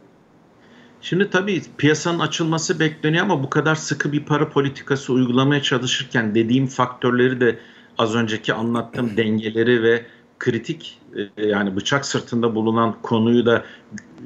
Şimdi 1.00 1.30
tabii 1.30 1.62
piyasanın 1.78 2.18
açılması 2.18 2.80
bekleniyor 2.80 3.24
ama 3.24 3.42
bu 3.42 3.50
kadar 3.50 3.74
sıkı 3.74 4.12
bir 4.12 4.24
para 4.24 4.48
politikası 4.48 5.12
uygulamaya 5.12 5.62
çalışırken 5.62 6.34
dediğim 6.34 6.66
faktörleri 6.66 7.40
de 7.40 7.58
az 7.98 8.14
önceki 8.14 8.54
anlattığım 8.54 9.10
dengeleri 9.16 9.82
ve 9.82 10.06
kritik 10.38 11.00
yani 11.36 11.76
bıçak 11.76 12.06
sırtında 12.06 12.54
bulunan 12.54 12.96
konuyu 13.02 13.46
da 13.46 13.64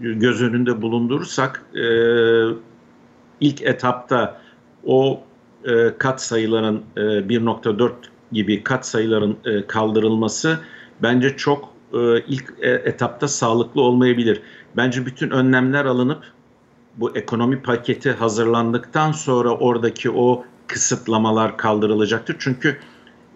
göz 0.01 0.43
önünde 0.43 0.83
bulundurursak 0.83 1.67
ilk 3.41 3.63
etapta 3.63 4.41
o 4.85 5.21
e, 5.65 5.99
kat 5.99 6.23
sayıların 6.23 6.83
e, 6.97 7.01
1.4 7.01 7.93
gibi 8.33 8.63
kat 8.63 8.87
sayıların 8.87 9.37
e, 9.45 9.67
kaldırılması 9.67 10.59
bence 11.03 11.37
çok 11.37 11.69
e, 11.93 12.21
ilk 12.21 12.55
e, 12.61 12.71
etapta 12.71 13.29
sağlıklı 13.29 13.83
olmayabilir. 13.83 14.43
Bence 14.77 15.07
bütün 15.07 15.31
önlemler 15.31 15.85
alınıp 15.85 16.23
bu 16.97 17.17
ekonomi 17.17 17.63
paketi 17.63 18.13
hazırlandıktan 18.13 19.13
sonra 19.13 19.51
oradaki 19.51 20.11
o 20.11 20.45
kısıtlamalar 20.67 21.57
kaldırılacaktır. 21.57 22.37
Çünkü 22.39 22.79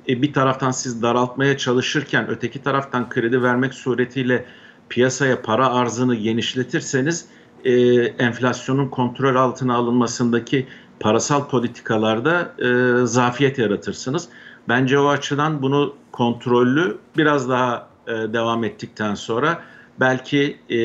e, 0.09 0.23
bir 0.23 0.32
taraftan 0.32 0.71
siz 0.71 1.02
daraltmaya 1.02 1.59
çalışırken 1.59 2.28
öteki 2.28 2.62
taraftan 2.62 3.09
kredi 3.09 3.42
vermek 3.42 3.75
suretiyle 3.75 4.44
piyasaya 4.88 5.42
para 5.42 5.68
arzını 5.71 6.14
genişletirseniz 6.14 7.26
e, 7.64 7.73
enflasyonun 8.04 8.88
kontrol 8.88 9.37
altına 9.37 9.75
alınmasındaki 9.75 10.66
parasal 11.00 11.49
politikalarda 11.49 12.52
e, 12.59 13.07
zafiyet 13.07 13.59
yaratırsınız. 13.59 14.28
Bence 14.69 14.99
o 14.99 15.09
açıdan 15.09 15.62
bunu 15.62 15.95
kontrollü 16.12 16.99
biraz 17.16 17.49
daha 17.49 17.88
e, 18.07 18.12
devam 18.12 18.64
ettikten 18.64 19.14
sonra 19.14 19.59
belki 20.00 20.57
e, 20.69 20.76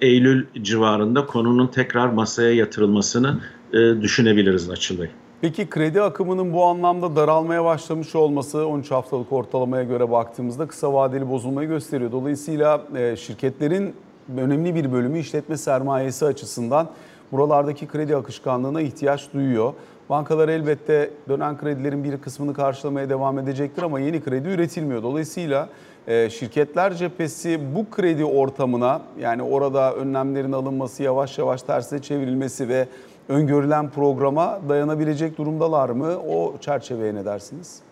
Eylül 0.00 0.46
civarında 0.62 1.26
konunun 1.26 1.66
tekrar 1.66 2.08
masaya 2.08 2.54
yatırılmasını 2.54 3.40
e, 3.72 3.76
düşünebiliriz 4.02 4.70
Açıl. 4.70 4.96
Peki 5.40 5.70
kredi 5.70 6.02
akımının 6.02 6.52
bu 6.52 6.64
anlamda 6.64 7.16
daralmaya 7.16 7.64
başlamış 7.64 8.14
olması 8.14 8.66
13 8.66 8.90
haftalık 8.90 9.32
ortalamaya 9.32 9.84
göre 9.84 10.10
baktığımızda 10.10 10.68
kısa 10.68 10.92
vadeli 10.92 11.30
bozulmayı 11.30 11.68
gösteriyor. 11.68 12.12
Dolayısıyla 12.12 12.82
e, 12.96 13.16
şirketlerin 13.16 13.94
önemli 14.38 14.74
bir 14.74 14.92
bölümü 14.92 15.18
işletme 15.18 15.56
sermayesi 15.56 16.26
açısından 16.26 16.88
buralardaki 17.32 17.86
kredi 17.86 18.16
akışkanlığına 18.16 18.80
ihtiyaç 18.80 19.32
duyuyor. 19.34 19.72
Bankalar 20.10 20.48
elbette 20.48 21.10
dönen 21.28 21.58
kredilerin 21.58 22.04
bir 22.04 22.18
kısmını 22.18 22.54
karşılamaya 22.54 23.08
devam 23.08 23.38
edecektir 23.38 23.82
ama 23.82 24.00
yeni 24.00 24.22
kredi 24.22 24.48
üretilmiyor. 24.48 25.02
Dolayısıyla 25.02 25.68
e, 26.06 26.30
şirketler 26.30 26.94
cephesi 26.94 27.60
bu 27.74 27.90
kredi 27.90 28.24
ortamına 28.24 29.00
yani 29.20 29.42
orada 29.42 29.94
önlemlerin 29.94 30.52
alınması, 30.52 31.02
yavaş 31.02 31.38
yavaş 31.38 31.62
tersine 31.62 32.02
çevrilmesi 32.02 32.68
ve 32.68 32.88
öngörülen 33.28 33.90
programa 33.90 34.60
dayanabilecek 34.68 35.38
durumdalar 35.38 35.88
mı? 35.88 36.18
O 36.28 36.54
çerçeveye 36.60 37.14
ne 37.14 37.24
dersiniz? 37.24 37.82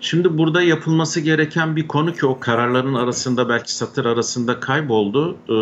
Şimdi 0.00 0.38
burada 0.38 0.62
yapılması 0.62 1.20
gereken 1.20 1.76
bir 1.76 1.88
konu 1.88 2.12
ki 2.12 2.26
o 2.26 2.40
kararların 2.40 2.94
arasında 2.94 3.48
belki 3.48 3.74
satır 3.74 4.04
arasında 4.04 4.60
kayboldu. 4.60 5.36
Ee, 5.48 5.54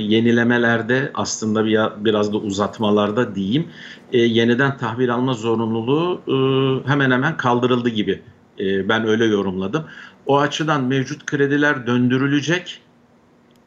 yenilemelerde 0.00 1.10
aslında 1.14 1.64
bir, 1.64 2.04
biraz 2.04 2.32
da 2.32 2.36
uzatmalarda 2.36 3.34
diyeyim. 3.34 3.68
E, 4.12 4.18
yeniden 4.18 4.78
tahvil 4.78 5.14
alma 5.14 5.32
zorunluluğu 5.32 6.20
e, 6.28 6.88
hemen 6.88 7.10
hemen 7.10 7.36
kaldırıldı 7.36 7.88
gibi. 7.88 8.22
E, 8.60 8.88
ben 8.88 9.06
öyle 9.06 9.24
yorumladım. 9.24 9.84
O 10.26 10.38
açıdan 10.38 10.84
mevcut 10.84 11.26
krediler 11.26 11.86
döndürülecek 11.86 12.80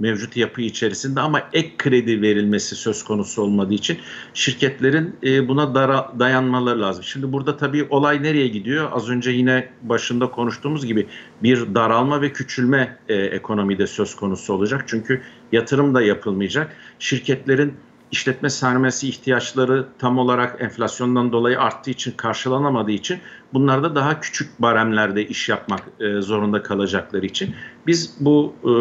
mevcut 0.04 0.38
yapı 0.38 0.62
içerisinde 0.62 1.20
ama 1.22 1.50
ek 1.54 1.72
kredi 1.78 2.22
verilmesi 2.22 2.76
söz 2.76 3.04
konusu 3.04 3.42
olmadığı 3.42 3.74
için 3.74 3.98
şirketlerin 4.34 5.16
e, 5.24 5.48
buna 5.48 5.76
dayanmaları 6.20 6.82
lazım. 6.82 7.04
Şimdi 7.04 7.32
burada 7.32 7.58
tabii 7.58 7.88
olay 7.90 8.24
nereye 8.24 8.48
gidiyor? 8.48 8.90
Az 8.92 9.10
önce 9.10 9.32
yine 9.32 9.70
başında 9.82 10.32
konuştuğumuz 10.32 10.86
gibi 10.86 11.08
bir 11.44 11.76
daralma 11.76 12.22
ve 12.22 12.34
küçülme 12.34 12.98
e, 13.10 13.16
ekonomide 13.16 13.88
söz 13.88 14.16
konusu 14.16 14.54
olacak. 14.54 14.84
Çünkü 14.88 15.22
yatırım 15.52 15.96
da 15.96 16.02
yapılmayacak. 16.02 16.76
Şirketlerin 17.00 17.74
işletme 18.14 18.50
sermayesi 18.50 19.10
ihtiyaçları 19.10 19.86
tam 20.00 20.18
olarak 20.18 20.62
enflasyondan 20.62 21.32
dolayı 21.32 21.60
arttığı 21.60 21.92
için 21.92 22.12
karşılanamadığı 22.12 22.92
için 22.92 23.20
bunlar 23.54 23.84
da 23.84 23.96
daha 23.96 24.20
küçük 24.20 24.62
baremlerde 24.62 25.28
iş 25.28 25.50
yapmak 25.50 25.80
e, 26.00 26.22
zorunda 26.22 26.64
kalacakları 26.64 27.26
için 27.26 27.56
biz 27.88 28.16
bu 28.20 28.54
e, 28.64 28.74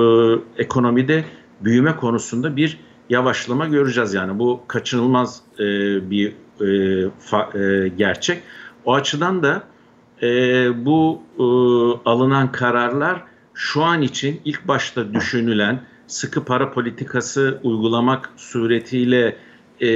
ekonomide 0.63 1.25
büyüme 1.61 1.97
konusunda 1.97 2.57
bir 2.57 2.79
yavaşlama 3.09 3.67
göreceğiz 3.67 4.15
yani 4.15 4.39
bu 4.39 4.61
kaçınılmaz 4.69 5.41
e, 5.59 5.65
bir 6.11 6.33
e, 6.61 7.11
fa, 7.19 7.51
e, 7.59 7.89
gerçek. 7.89 8.43
O 8.85 8.95
açıdan 8.95 9.43
da 9.43 9.63
e, 10.23 10.29
bu 10.87 11.23
e, 11.39 11.45
alınan 12.11 12.53
kararlar 12.53 13.23
şu 13.55 13.83
an 13.83 14.03
için 14.03 14.41
ilk 14.45 14.69
başta 14.69 15.15
düşünülen 15.15 15.81
sıkı 16.13 16.45
para 16.45 16.71
politikası 16.71 17.61
uygulamak 17.63 18.31
suretiyle 18.37 19.37
e, 19.83 19.89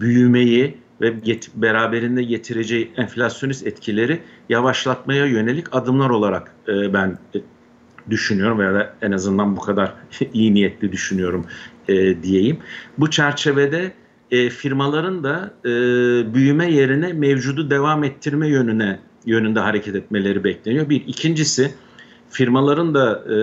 büyümeyi 0.00 0.78
ve 1.00 1.10
get, 1.10 1.50
beraberinde 1.54 2.22
getireceği 2.22 2.90
enflasyonist 2.96 3.66
etkileri 3.66 4.20
yavaşlatmaya 4.48 5.26
yönelik 5.26 5.66
adımlar 5.72 6.10
olarak 6.10 6.54
e, 6.68 6.92
ben 6.92 7.18
e, 7.34 7.38
düşünüyorum 8.10 8.58
veya 8.58 8.94
en 9.02 9.12
azından 9.12 9.56
bu 9.56 9.60
kadar 9.60 9.94
iyi 10.32 10.54
niyetli 10.54 10.92
düşünüyorum 10.92 11.46
e, 11.88 12.22
diyeyim. 12.22 12.58
Bu 12.98 13.10
çerçevede 13.10 13.92
e, 14.30 14.50
firmaların 14.50 15.24
da 15.24 15.54
e, 15.64 15.70
büyüme 16.34 16.72
yerine 16.72 17.12
mevcudu 17.12 17.70
devam 17.70 18.04
ettirme 18.04 18.48
yönüne 18.48 18.98
yönünde 19.26 19.60
hareket 19.60 19.94
etmeleri 19.94 20.44
bekleniyor. 20.44 20.88
Bir 20.88 21.04
ikincisi 21.06 21.74
firmaların 22.34 22.94
da 22.94 23.34
e, 23.34 23.36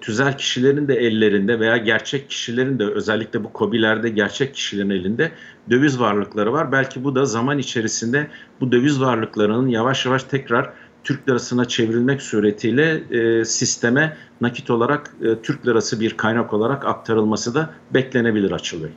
tüzel 0.00 0.36
kişilerin 0.36 0.88
de 0.88 0.94
ellerinde 0.94 1.60
veya 1.60 1.76
gerçek 1.76 2.30
kişilerin 2.30 2.78
de 2.78 2.84
özellikle 2.84 3.44
bu 3.44 3.50
COBİ'lerde 3.54 4.08
gerçek 4.08 4.54
kişilerin 4.54 4.90
elinde 4.90 5.32
döviz 5.70 6.00
varlıkları 6.00 6.52
var. 6.52 6.72
Belki 6.72 7.04
bu 7.04 7.14
da 7.14 7.24
zaman 7.24 7.58
içerisinde 7.58 8.26
bu 8.60 8.72
döviz 8.72 9.00
varlıklarının 9.00 9.68
yavaş 9.68 10.06
yavaş 10.06 10.24
tekrar 10.24 10.72
Türk 11.04 11.28
lirasına 11.28 11.64
çevrilmek 11.64 12.22
suretiyle 12.22 13.02
e, 13.10 13.44
sisteme 13.44 14.16
nakit 14.40 14.70
olarak 14.70 15.14
e, 15.22 15.42
Türk 15.42 15.66
lirası 15.66 16.00
bir 16.00 16.16
kaynak 16.16 16.52
olarak 16.52 16.86
aktarılması 16.86 17.54
da 17.54 17.70
beklenebilir 17.94 18.50
açılıyor. 18.50 18.90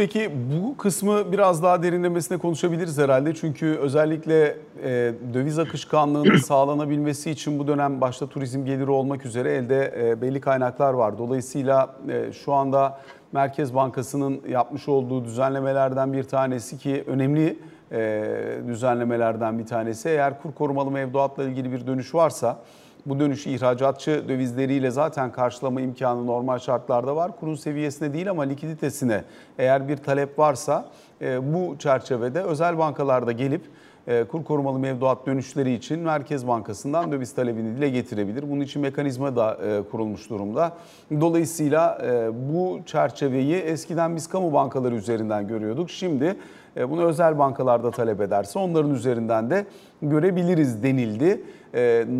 Peki 0.00 0.30
bu 0.52 0.76
kısmı 0.76 1.32
biraz 1.32 1.62
daha 1.62 1.82
derinlemesine 1.82 2.38
konuşabiliriz 2.38 2.98
herhalde. 2.98 3.34
Çünkü 3.34 3.66
özellikle 3.66 4.56
e, 4.84 5.12
döviz 5.34 5.58
akışkanlığının 5.58 6.36
sağlanabilmesi 6.44 7.30
için 7.30 7.58
bu 7.58 7.66
dönem 7.66 8.00
başta 8.00 8.26
turizm 8.26 8.64
geliri 8.64 8.90
olmak 8.90 9.26
üzere 9.26 9.52
elde 9.52 9.94
e, 9.98 10.22
belli 10.22 10.40
kaynaklar 10.40 10.92
var. 10.92 11.18
Dolayısıyla 11.18 11.94
e, 12.08 12.32
şu 12.32 12.52
anda 12.52 13.00
Merkez 13.32 13.74
Bankası'nın 13.74 14.40
yapmış 14.48 14.88
olduğu 14.88 15.24
düzenlemelerden 15.24 16.12
bir 16.12 16.24
tanesi 16.24 16.78
ki 16.78 17.04
önemli 17.06 17.58
e, 17.92 18.24
düzenlemelerden 18.68 19.58
bir 19.58 19.66
tanesi. 19.66 20.08
Eğer 20.08 20.42
kur 20.42 20.52
korumalı 20.52 20.90
mevduatla 20.90 21.44
ilgili 21.44 21.72
bir 21.72 21.86
dönüş 21.86 22.14
varsa 22.14 22.58
Bu 23.06 23.20
dönüşü 23.20 23.50
ihracatçı 23.50 24.24
dövizleriyle 24.28 24.90
zaten 24.90 25.32
karşılama 25.32 25.80
imkanı 25.80 26.26
normal 26.26 26.58
şartlarda 26.58 27.16
var. 27.16 27.36
Kurun 27.40 27.54
seviyesine 27.54 28.12
değil 28.12 28.30
ama 28.30 28.42
likiditesine 28.42 29.24
eğer 29.58 29.88
bir 29.88 29.96
talep 29.96 30.38
varsa 30.38 30.88
e, 31.20 31.54
bu 31.54 31.78
çerçevede 31.78 32.42
özel 32.42 32.78
bankalarda 32.78 33.32
gelip 33.32 33.62
kur 34.06 34.44
korumalı 34.44 34.78
mevduat 34.78 35.26
dönüşleri 35.26 35.74
için 35.74 35.98
Merkez 35.98 36.46
Bankası'ndan 36.46 37.12
döviz 37.12 37.34
talebini 37.34 37.76
dile 37.76 37.88
getirebilir. 37.88 38.50
Bunun 38.50 38.60
için 38.60 38.82
mekanizma 38.82 39.36
da 39.36 39.58
e, 39.64 39.82
kurulmuş 39.90 40.30
durumda. 40.30 40.76
Dolayısıyla 41.20 41.98
e, 42.04 42.30
bu 42.52 42.80
çerçeveyi 42.86 43.54
eskiden 43.54 44.16
biz 44.16 44.26
kamu 44.26 44.52
bankaları 44.52 44.94
üzerinden 44.94 45.48
görüyorduk. 45.48 45.90
Şimdi 45.90 46.36
bunu 46.76 47.04
özel 47.04 47.38
bankalarda 47.38 47.90
talep 47.90 48.20
ederse 48.20 48.58
onların 48.58 48.94
üzerinden 48.94 49.50
de 49.50 49.66
görebiliriz 50.02 50.82
denildi. 50.82 51.40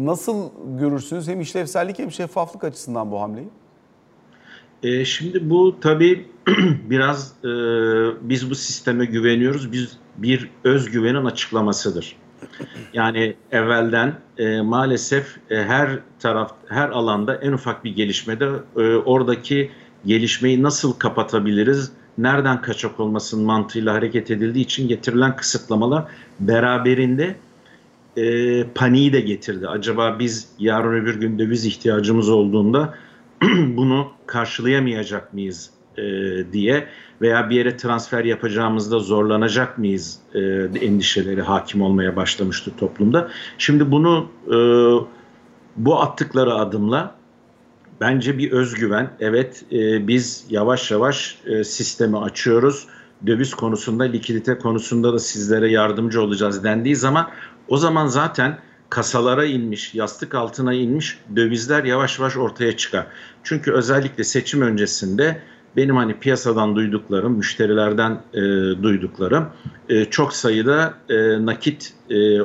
Nasıl 0.05 0.49
görürsünüz 0.79 1.29
hem 1.29 1.41
işlevsellik 1.41 1.99
hem 1.99 2.11
şeffaflık 2.11 2.65
açısından 2.65 3.11
bu 3.11 3.21
hamleyi? 3.21 3.49
E, 4.83 5.05
şimdi 5.05 5.51
bu 5.51 5.81
tabii 5.81 6.27
biraz 6.91 7.33
e, 7.45 7.49
biz 8.29 8.51
bu 8.51 8.55
sisteme 8.55 9.05
güveniyoruz. 9.05 9.73
Biz 9.73 9.99
bir 10.17 10.51
özgüvenin 10.65 11.25
açıklamasıdır. 11.25 12.17
Yani 12.93 13.35
evvelden 13.53 14.15
e, 14.39 14.61
maalesef 14.61 15.37
e, 15.51 15.57
her 15.57 15.99
taraf, 16.19 16.53
her 16.69 16.89
alanda 16.89 17.35
en 17.35 17.53
ufak 17.53 17.85
bir 17.85 17.97
gelişmede 17.97 18.51
e, 18.77 18.81
oradaki 18.81 19.71
gelişmeyi 20.07 20.63
nasıl 20.63 20.93
kapatabiliriz, 20.93 21.93
nereden 22.19 22.63
kaçak 22.63 23.01
olmasın 23.01 23.45
mantığıyla 23.45 23.95
hareket 23.95 24.31
edildiği 24.31 24.65
için 24.65 24.89
getirilen 24.89 25.37
kısıtlamalar 25.37 26.05
beraberinde 26.41 27.37
e, 28.17 28.65
paniği 28.65 29.13
de 29.13 29.21
getirdi. 29.21 29.69
Acaba 29.69 30.17
biz 30.19 30.49
yarın 30.59 31.03
öbür 31.03 31.21
gün 31.21 31.39
döviz 31.39 31.67
ihtiyacımız 31.67 32.29
olduğunda 32.29 32.95
bunu 33.53 34.13
karşılayamayacak 34.27 35.35
mıyız 35.35 35.71
e, 35.97 36.03
diye 36.53 36.87
veya 37.21 37.51
bir 37.51 37.57
yere 37.57 37.77
transfer 37.77 38.25
yapacağımızda 38.25 38.99
zorlanacak 38.99 39.79
mıyız 39.79 40.19
e, 40.35 40.41
endişeleri 40.81 41.43
hakim 41.43 41.83
olmaya 41.83 42.17
başlamıştı 42.17 42.73
toplumda. 42.77 43.31
Şimdi 43.59 43.91
bunu 43.91 44.29
e, 44.47 44.57
bu 45.77 46.01
attıkları 46.01 46.55
adımla 46.55 47.15
bence 48.01 48.39
bir 48.39 48.53
özgüven. 48.53 49.11
Evet 49.21 49.65
e, 49.73 50.09
biz 50.09 50.47
yavaş 50.51 50.91
yavaş 50.91 51.39
e, 51.47 51.65
sistemi 51.65 52.19
açıyoruz. 52.19 52.87
Döviz 53.27 53.55
konusunda, 53.55 54.05
likidite 54.05 54.59
konusunda 54.59 55.13
da 55.13 55.19
sizlere 55.19 55.71
yardımcı 55.71 56.23
olacağız 56.23 56.65
dendiği 56.65 56.97
zaman 56.97 57.29
o 57.69 57.77
zaman 57.77 58.07
zaten 58.07 58.59
kasalara 58.91 59.45
inmiş, 59.45 59.95
yastık 59.95 60.35
altına 60.35 60.75
inmiş 60.75 61.19
dövizler 61.37 61.85
yavaş 61.85 62.19
yavaş 62.19 62.37
ortaya 62.37 62.77
çıkar. 62.77 63.07
Çünkü 63.43 63.73
özellikle 63.73 64.25
seçim 64.25 64.63
öncesinde 64.63 65.43
benim 65.77 65.97
hani 65.97 66.19
piyasadan 66.19 66.77
duyduklarım, 66.77 67.37
müşterilerden 67.37 68.23
e, 68.35 68.41
duyduklarım 68.83 69.49
e, 69.89 70.05
çok 70.05 70.33
sayıda 70.33 70.95
e, 71.09 71.47
nakit 71.47 71.95
e, 72.11 72.17
e, 72.17 72.43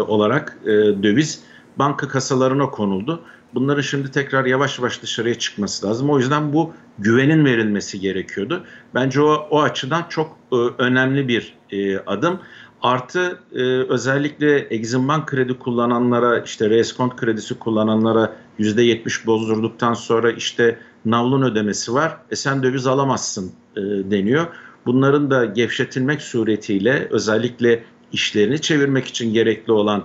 olarak 0.00 0.58
e, 0.64 0.68
döviz 1.02 1.42
banka 1.78 2.08
kasalarına 2.08 2.70
konuldu. 2.70 3.22
Bunların 3.54 3.82
şimdi 3.82 4.10
tekrar 4.10 4.44
yavaş 4.44 4.78
yavaş 4.78 5.02
dışarıya 5.02 5.34
çıkması 5.34 5.86
lazım. 5.86 6.10
O 6.10 6.18
yüzden 6.18 6.52
bu 6.52 6.72
güvenin 6.98 7.44
verilmesi 7.44 8.00
gerekiyordu. 8.00 8.64
Bence 8.94 9.20
o, 9.20 9.46
o 9.50 9.62
açıdan 9.62 10.04
çok 10.08 10.36
e, 10.52 10.56
önemli 10.78 11.28
bir 11.28 11.54
e, 11.70 11.98
adım. 11.98 12.40
Artı 12.82 13.38
e, 13.54 13.62
özellikle 13.64 14.58
Exim 14.58 15.08
Bank 15.08 15.26
kredi 15.26 15.58
kullananlara 15.58 16.38
işte 16.38 16.70
reskont 16.70 17.16
kredisi 17.16 17.58
kullananlara 17.58 18.32
%70 18.58 19.26
bozdurduktan 19.26 19.94
sonra 19.94 20.30
işte 20.30 20.78
navlun 21.04 21.42
ödemesi 21.42 21.94
var. 21.94 22.16
E 22.30 22.36
sen 22.36 22.62
döviz 22.62 22.86
alamazsın 22.86 23.52
e, 23.76 23.80
deniyor. 23.80 24.46
Bunların 24.86 25.30
da 25.30 25.44
gevşetilmek 25.44 26.22
suretiyle 26.22 27.08
özellikle 27.10 27.84
işlerini 28.12 28.60
çevirmek 28.60 29.06
için 29.06 29.32
gerekli 29.32 29.72
olan 29.72 30.04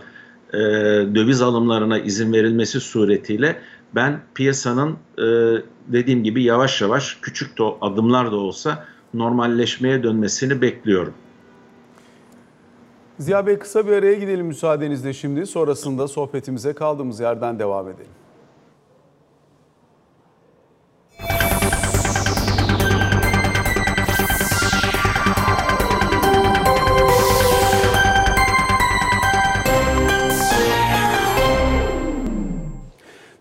e, 0.54 0.58
döviz 1.16 1.42
alımlarına 1.42 2.00
izin 2.00 2.34
verilmesi 2.34 2.80
suretiyle 2.80 3.62
ben 3.96 4.20
piyasanın 4.36 4.92
e, 5.18 5.26
dediğim 5.88 6.24
gibi 6.24 6.44
yavaş 6.44 6.82
yavaş 6.82 7.18
küçük 7.22 7.60
de 7.60 7.64
adımlar 7.82 8.32
da 8.32 8.36
olsa 8.36 8.86
normalleşmeye 9.14 10.04
dönmesini 10.04 10.62
bekliyorum. 10.62 11.14
Ziya 13.20 13.48
Bey 13.48 13.60
kısa 13.60 13.88
bir 13.88 13.92
araya 13.92 14.14
gidelim 14.14 14.46
müsaadenizle 14.46 15.14
şimdi. 15.14 15.46
Sonrasında 15.46 16.08
sohbetimize 16.08 16.74
kaldığımız 16.74 17.20
yerden 17.20 17.60
devam 17.60 17.90
edelim. 17.90 18.12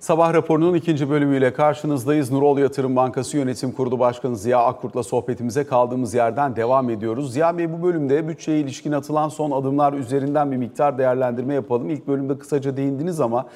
Sabah 0.06 0.34
raporunun 0.34 0.74
ikinci 0.74 1.10
bölümüyle 1.10 1.52
karşınızdayız. 1.52 2.32
Nurol 2.32 2.58
Yatırım 2.58 2.96
Bankası 2.96 3.36
Yönetim 3.36 3.72
Kurulu 3.72 3.98
Başkanı 3.98 4.36
Ziya 4.36 4.58
Akkurt'la 4.58 5.02
sohbetimize 5.02 5.64
kaldığımız 5.64 6.14
yerden 6.14 6.56
devam 6.56 6.90
ediyoruz. 6.90 7.32
Ziya 7.32 7.58
Bey 7.58 7.72
bu 7.72 7.82
bölümde 7.82 8.28
bütçeye 8.28 8.60
ilişkin 8.60 8.92
atılan 8.92 9.28
son 9.28 9.50
adımlar 9.50 9.92
üzerinden 9.92 10.52
bir 10.52 10.56
miktar 10.56 10.98
değerlendirme 10.98 11.54
yapalım. 11.54 11.90
İlk 11.90 12.06
bölümde 12.06 12.38
kısaca 12.38 12.76
değindiniz 12.76 13.20
ama 13.20 13.46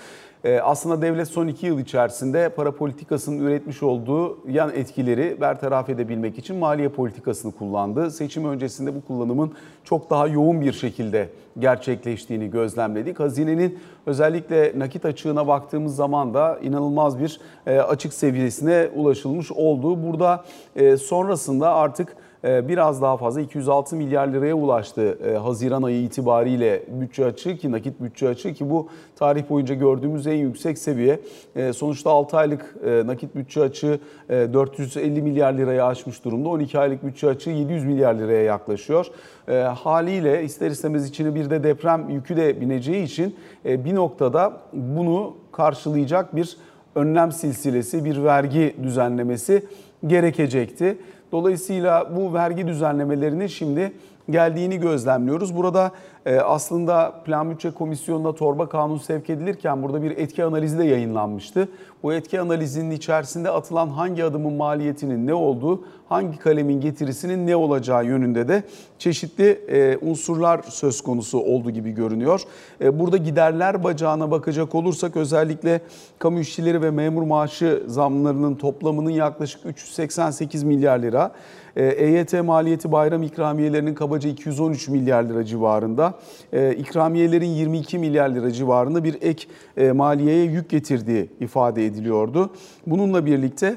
aslında 0.44 1.02
devlet 1.02 1.28
son 1.28 1.46
iki 1.46 1.66
yıl 1.66 1.78
içerisinde 1.78 2.48
para 2.48 2.72
politikasının 2.72 3.38
üretmiş 3.38 3.82
olduğu 3.82 4.38
yan 4.48 4.70
etkileri 4.70 5.40
bertaraf 5.40 5.88
edebilmek 5.88 6.38
için 6.38 6.56
maliye 6.56 6.88
politikasını 6.88 7.52
kullandı. 7.52 8.10
Seçim 8.10 8.44
öncesinde 8.44 8.94
bu 8.94 9.04
kullanımın 9.04 9.52
çok 9.84 10.10
daha 10.10 10.26
yoğun 10.26 10.60
bir 10.60 10.72
şekilde 10.72 11.28
gerçekleştiğini 11.58 12.50
gözlemledik. 12.50 13.20
Hazinenin 13.20 13.78
özellikle 14.06 14.72
nakit 14.76 15.04
açığına 15.04 15.46
baktığımız 15.46 15.96
zaman 15.96 16.34
da 16.34 16.58
inanılmaz 16.62 17.20
bir 17.20 17.40
e, 17.66 17.78
açık 17.78 18.12
seviyesine 18.14 18.88
ulaşılmış 18.94 19.52
olduğu. 19.52 20.02
Burada 20.02 20.44
e, 20.76 20.96
sonrasında 20.96 21.74
artık 21.74 22.16
ee, 22.16 22.29
biraz 22.44 23.02
daha 23.02 23.16
fazla 23.16 23.40
206 23.40 23.96
milyar 23.96 24.28
liraya 24.28 24.54
ulaştı 24.54 25.18
e, 25.24 25.36
Haziran 25.36 25.82
ayı 25.82 26.02
itibariyle 26.02 26.82
bütçe 26.88 27.24
açığı 27.24 27.56
ki 27.56 27.72
nakit 27.72 28.00
bütçe 28.00 28.28
açığı 28.28 28.54
ki 28.54 28.70
bu 28.70 28.88
tarih 29.16 29.50
boyunca 29.50 29.74
gördüğümüz 29.74 30.26
en 30.26 30.34
yüksek 30.34 30.78
seviye. 30.78 31.20
Ee, 31.56 31.72
sonuçta 31.72 32.10
6 32.10 32.36
aylık 32.36 32.76
e, 32.86 33.06
nakit 33.06 33.34
bütçe 33.34 33.62
açığı 33.62 34.00
450 34.28 35.18
e, 35.18 35.22
milyar 35.22 35.52
liraya 35.52 35.86
aşmış 35.86 36.24
durumda. 36.24 36.48
12 36.48 36.78
aylık 36.78 37.04
bütçe 37.04 37.28
açığı 37.28 37.50
700 37.50 37.84
milyar 37.84 38.14
liraya 38.14 38.42
yaklaşıyor. 38.42 39.06
Ee, 39.48 39.54
haliyle 39.54 40.44
ister 40.44 40.70
istemez 40.70 41.08
içine 41.08 41.34
bir 41.34 41.50
de 41.50 41.64
deprem 41.64 42.10
yükü 42.10 42.36
de 42.36 42.60
bineceği 42.60 43.04
için 43.04 43.36
bir 43.64 43.94
noktada 43.94 44.52
bunu 44.72 45.36
karşılayacak 45.52 46.36
bir 46.36 46.56
önlem 46.94 47.32
silsilesi, 47.32 48.04
bir 48.04 48.24
vergi 48.24 48.76
düzenlemesi 48.82 49.66
gerekecekti. 50.06 50.98
Dolayısıyla 51.32 52.16
bu 52.16 52.34
vergi 52.34 52.66
düzenlemelerini 52.66 53.48
şimdi 53.48 53.92
geldiğini 54.32 54.80
gözlemliyoruz. 54.80 55.56
Burada 55.56 55.92
e, 56.26 56.36
aslında 56.36 57.22
Plan 57.24 57.50
Bütçe 57.50 57.70
Komisyonu'na 57.70 58.34
torba 58.34 58.68
kanun 58.68 58.98
sevk 58.98 59.30
edilirken 59.30 59.82
burada 59.82 60.02
bir 60.02 60.10
etki 60.10 60.44
analizi 60.44 60.78
de 60.78 60.84
yayınlanmıştı. 60.84 61.68
Bu 62.02 62.12
etki 62.12 62.40
analizinin 62.40 62.90
içerisinde 62.90 63.50
atılan 63.50 63.88
hangi 63.88 64.24
adımın 64.24 64.52
maliyetinin 64.52 65.26
ne 65.26 65.34
olduğu, 65.34 65.84
hangi 66.08 66.38
kalemin 66.38 66.80
getirisinin 66.80 67.46
ne 67.46 67.56
olacağı 67.56 68.04
yönünde 68.04 68.48
de 68.48 68.62
çeşitli 68.98 69.60
e, 69.68 69.98
unsurlar 70.02 70.62
söz 70.62 71.00
konusu 71.00 71.38
olduğu 71.38 71.70
gibi 71.70 71.90
görünüyor. 71.90 72.42
E, 72.80 72.98
burada 72.98 73.16
giderler 73.16 73.84
bacağına 73.84 74.30
bakacak 74.30 74.74
olursak 74.74 75.16
özellikle 75.16 75.80
kamu 76.18 76.40
işçileri 76.40 76.82
ve 76.82 76.90
memur 76.90 77.22
maaşı 77.22 77.82
zamlarının 77.86 78.54
toplamının 78.54 79.10
yaklaşık 79.10 79.66
388 79.66 80.62
milyar 80.62 80.98
lira. 80.98 81.32
EYT 81.76 82.34
e 82.34 82.40
maliyeti 82.40 82.92
bayram 82.92 83.22
ikramiyelerinin 83.22 83.94
kabaca 83.94 84.28
213 84.28 84.88
milyar 84.88 85.24
lira 85.24 85.44
civarında. 85.44 86.14
E, 86.52 86.74
ikramiyelerin 86.74 87.48
22 87.48 87.98
milyar 87.98 88.28
lira 88.28 88.50
civarında 88.50 89.04
bir 89.04 89.18
ek 89.20 89.46
e, 89.76 89.92
maliyeye 89.92 90.44
yük 90.44 90.70
getirdiği 90.70 91.30
ifade 91.40 91.86
ediliyordu. 91.86 92.50
Bununla 92.86 93.26
birlikte 93.26 93.76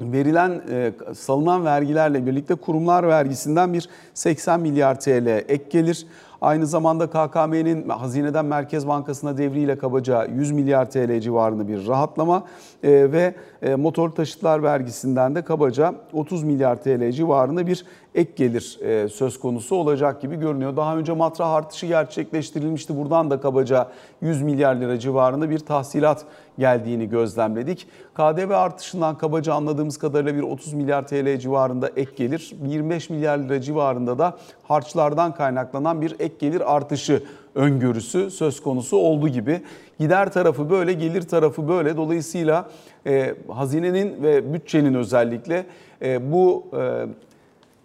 verilen 0.00 0.62
salınan 1.14 1.64
vergilerle 1.64 2.26
birlikte 2.26 2.54
kurumlar 2.54 3.08
vergisinden 3.08 3.72
bir 3.72 3.88
80 4.14 4.60
milyar 4.60 5.00
TL 5.00 5.26
ek 5.26 5.64
gelir. 5.70 6.06
Aynı 6.40 6.66
zamanda 6.66 7.06
KKM'nin 7.06 7.88
hazineden 7.88 8.44
Merkez 8.44 8.88
Bankası'na 8.88 9.38
devriyle 9.38 9.78
kabaca 9.78 10.24
100 10.24 10.52
milyar 10.52 10.90
TL 10.90 11.20
civarında 11.20 11.68
bir 11.68 11.86
rahatlama 11.86 12.44
ve 12.84 13.34
e, 13.62 13.74
motor 13.74 14.10
taşıtlar 14.10 14.62
vergisinden 14.62 15.34
de 15.34 15.42
kabaca 15.42 15.94
30 16.12 16.42
milyar 16.42 16.82
TL 16.82 17.10
civarında 17.12 17.66
bir 17.66 17.84
ek 18.14 18.32
gelir 18.36 18.78
e, 18.82 19.08
söz 19.08 19.40
konusu 19.40 19.76
olacak 19.76 20.20
gibi 20.20 20.36
görünüyor. 20.36 20.76
Daha 20.76 20.96
önce 20.96 21.12
matrah 21.12 21.52
artışı 21.52 21.86
gerçekleştirilmişti. 21.86 22.96
Buradan 22.96 23.30
da 23.30 23.40
kabaca 23.40 23.88
100 24.20 24.42
milyar 24.42 24.74
lira 24.74 24.98
civarında 24.98 25.50
bir 25.50 25.58
tahsilat 25.58 26.24
geldiğini 26.58 27.08
gözlemledik. 27.08 27.88
KDV 28.14 28.50
artışından 28.50 29.18
kabaca 29.18 29.54
anladığımız 29.54 29.98
kadarıyla 29.98 30.34
bir 30.34 30.42
30 30.42 30.72
milyar 30.72 31.06
TL 31.06 31.38
civarında 31.38 31.88
ek 31.96 32.10
gelir, 32.16 32.54
25 32.66 33.10
milyar 33.10 33.38
lira 33.38 33.60
civarında 33.60 34.18
da 34.18 34.36
harçlardan 34.62 35.34
kaynaklanan 35.34 36.00
bir 36.00 36.16
ek 36.18 36.34
gelir 36.38 36.74
artışı 36.74 37.22
öngörüsü 37.56 38.30
söz 38.30 38.62
konusu 38.62 38.96
oldu 38.96 39.28
gibi. 39.28 39.60
Gider 39.98 40.32
tarafı 40.32 40.70
böyle, 40.70 40.92
gelir 40.92 41.22
tarafı 41.22 41.68
böyle. 41.68 41.96
Dolayısıyla 41.96 42.70
e, 43.06 43.34
hazinenin 43.48 44.22
ve 44.22 44.54
bütçenin 44.54 44.94
özellikle 44.94 45.66
e, 46.02 46.32
bu 46.32 46.66
e, 46.76 47.06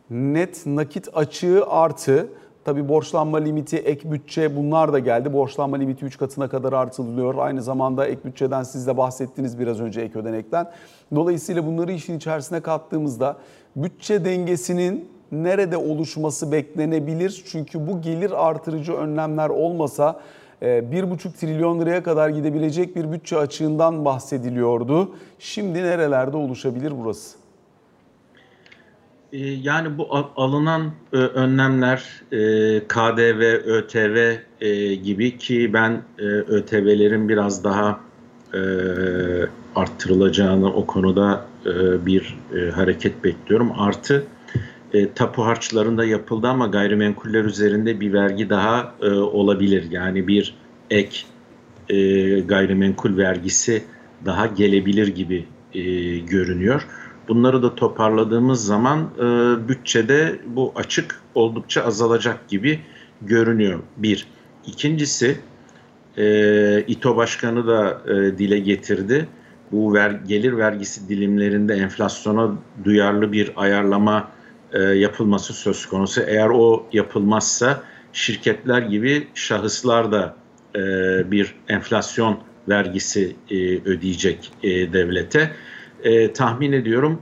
net 0.10 0.66
nakit 0.66 1.08
açığı 1.14 1.66
artı 1.70 2.28
Tabii 2.66 2.90
borçlanma 2.90 3.38
limiti, 3.38 3.78
ek 3.78 4.12
bütçe 4.12 4.56
bunlar 4.56 4.94
da 4.94 5.00
geldi. 5.00 5.34
Borçlanma 5.34 5.78
limiti 5.78 6.06
3 6.06 6.18
katına 6.18 6.50
kadar 6.50 6.74
artırılıyor. 6.74 7.36
Aynı 7.38 7.62
zamanda 7.62 8.08
ek 8.08 8.22
bütçeden 8.26 8.64
siz 8.64 8.88
de 8.88 8.98
bahsettiniz 8.98 9.60
biraz 9.60 9.82
önce 9.82 10.02
ek 10.02 10.20
ödenekten. 10.20 10.72
Dolayısıyla 11.16 11.66
bunları 11.66 11.92
işin 11.92 12.18
içerisine 12.18 12.60
kattığımızda 12.60 13.38
bütçe 13.76 14.26
dengesinin 14.26 15.10
nerede 15.32 15.78
oluşması 15.78 16.52
beklenebilir? 16.52 17.44
Çünkü 17.52 17.88
bu 17.88 18.02
gelir 18.02 18.48
artırıcı 18.48 18.94
önlemler 18.94 19.50
olmasa 19.50 20.22
1,5 20.62 21.28
e, 21.28 21.32
trilyon 21.32 21.80
liraya 21.80 22.04
kadar 22.04 22.30
gidebilecek 22.30 22.96
bir 22.96 23.12
bütçe 23.12 23.38
açığından 23.38 24.06
bahsediliyordu. 24.06 25.16
Şimdi 25.40 25.84
nerelerde 25.84 26.38
oluşabilir 26.38 26.94
burası? 27.04 27.42
Ee, 29.34 29.38
yani 29.40 29.98
bu 29.98 30.08
alınan 30.36 30.92
e, 31.14 31.18
önlemler 31.18 32.24
e, 32.32 32.38
KDV, 32.88 33.42
ÖTV 33.66 34.36
e, 34.62 34.96
gibi 34.96 35.38
ki 35.38 35.74
ben 35.74 36.02
ÖTV'lerin 36.48 37.30
biraz 37.30 37.64
daha 37.64 38.00
arttırılacağını 39.76 40.74
o 40.74 40.86
konuda 40.86 41.46
bir 42.06 42.38
hareket 42.76 43.24
bekliyorum. 43.24 43.72
Artı 43.78 44.24
tapu 45.16 45.46
harçlarında 45.46 46.06
yapıldı 46.06 46.48
ama 46.48 46.68
gayrimenkuller 46.68 47.46
üzerinde 47.46 48.00
bir 48.00 48.14
vergi 48.14 48.50
daha 48.50 48.96
olabilir. 49.32 49.92
Yani 49.92 50.28
bir 50.28 50.56
ek 50.90 51.18
gayrimenkul 52.48 53.18
vergisi 53.18 53.84
daha 54.26 54.46
gelebilir 54.46 55.08
gibi 55.08 55.46
görünüyor. 56.28 56.88
Bunları 57.28 57.64
da 57.64 57.76
toparladığımız 57.76 58.66
zaman 58.66 59.00
e, 59.00 59.24
bütçede 59.68 60.40
bu 60.46 60.74
açık 60.76 61.22
oldukça 61.36 61.84
azalacak 61.84 62.48
gibi 62.48 62.80
görünüyor. 63.22 63.80
Bir. 63.98 64.28
İkincisi 64.66 65.38
e, 66.18 66.84
İTO 66.88 67.16
Başkanı 67.16 67.68
da 67.68 68.02
e, 68.08 68.38
dile 68.38 68.60
getirdi. 68.60 69.28
Bu 69.72 69.94
ver, 69.94 70.12
gelir 70.28 70.58
vergisi 70.58 71.10
dilimlerinde 71.10 71.74
enflasyona 71.74 72.52
duyarlı 72.84 73.32
bir 73.32 73.52
ayarlama 73.56 74.30
e, 74.74 74.80
yapılması 74.80 75.54
söz 75.54 75.86
konusu. 75.86 76.22
Eğer 76.22 76.50
o 76.50 76.86
yapılmazsa 76.94 77.84
şirketler 78.14 78.82
gibi 78.82 79.28
şahıslar 79.34 80.12
da 80.12 80.36
e, 80.76 80.82
bir 81.32 81.56
enflasyon 81.68 82.40
vergisi 82.70 83.36
e, 83.50 83.56
ödeyecek 83.86 84.52
devlete 84.64 85.52
tahmin 86.34 86.72
ediyorum 86.72 87.22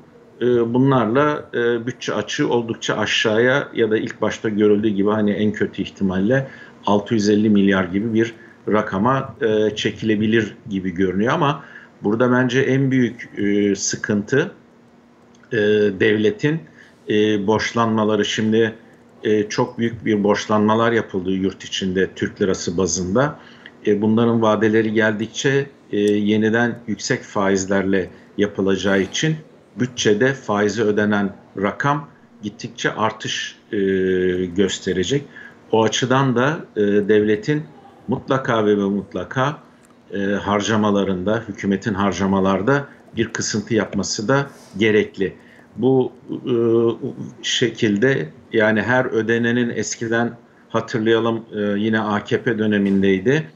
bunlarla 0.66 1.50
bütçe 1.88 2.14
açığı 2.14 2.50
oldukça 2.50 2.98
aşağıya 2.98 3.68
ya 3.74 3.92
da 3.92 3.98
ilk 3.98 4.22
başta 4.22 4.50
görüldüğü 4.50 4.88
gibi 4.88 5.10
hani 5.10 5.32
en 5.32 5.52
kötü 5.52 5.82
ihtimalle 5.82 6.48
650 6.86 7.50
milyar 7.50 7.84
gibi 7.84 8.14
bir 8.14 8.34
rakama 8.68 9.36
çekilebilir 9.76 10.56
gibi 10.70 10.92
görünüyor 10.92 11.34
ama 11.34 11.64
burada 12.04 12.32
bence 12.32 12.62
en 12.62 12.92
büyük 12.92 13.30
sıkıntı 13.78 14.52
devletin 16.00 16.62
e, 17.10 17.48
borçlanmaları 17.48 18.26
şimdi 18.26 18.76
e, 19.24 19.50
çok 19.50 19.78
büyük 19.78 20.06
bir 20.06 20.24
borçlanmalar 20.24 20.92
yapıldı 20.92 21.32
yurt 21.32 21.64
içinde 21.64 22.10
Türk 22.16 22.42
lirası 22.42 22.78
bazında. 22.78 23.40
E, 23.88 24.02
bunların 24.02 24.42
vadeleri 24.42 24.94
geldikçe 24.94 25.70
e, 25.92 25.98
yeniden 26.00 26.80
yüksek 26.88 27.24
faizlerle 27.24 28.10
yapılacağı 28.38 29.02
için 29.02 29.36
bütçede 29.80 30.34
faizi 30.34 30.84
ödenen 30.84 31.34
rakam 31.58 32.08
gittikçe 32.44 32.94
artış 32.94 33.58
e, 33.72 33.78
gösterecek. 34.46 35.24
O 35.72 35.84
açıdan 35.84 36.36
da 36.36 36.60
e, 36.76 36.82
devletin 36.82 37.64
mutlaka 38.08 38.66
ve 38.66 38.76
mutlaka 38.76 39.58
e, 40.14 40.18
harcamalarında, 40.20 41.44
hükümetin 41.48 41.94
harcamalarda 41.94 42.88
bir 43.18 43.28
kısıntı 43.28 43.74
yapması 43.74 44.28
da 44.28 44.48
gerekli. 44.78 45.36
Bu 45.76 46.12
e, 46.30 46.54
şekilde 47.44 48.30
yani 48.54 48.82
her 48.82 49.06
ödenenin 49.06 49.70
eskiden 49.70 50.38
hatırlayalım 50.70 51.46
e, 51.56 51.62
yine 51.62 52.00
AKP 52.00 52.58
dönemindeydi. 52.58 53.48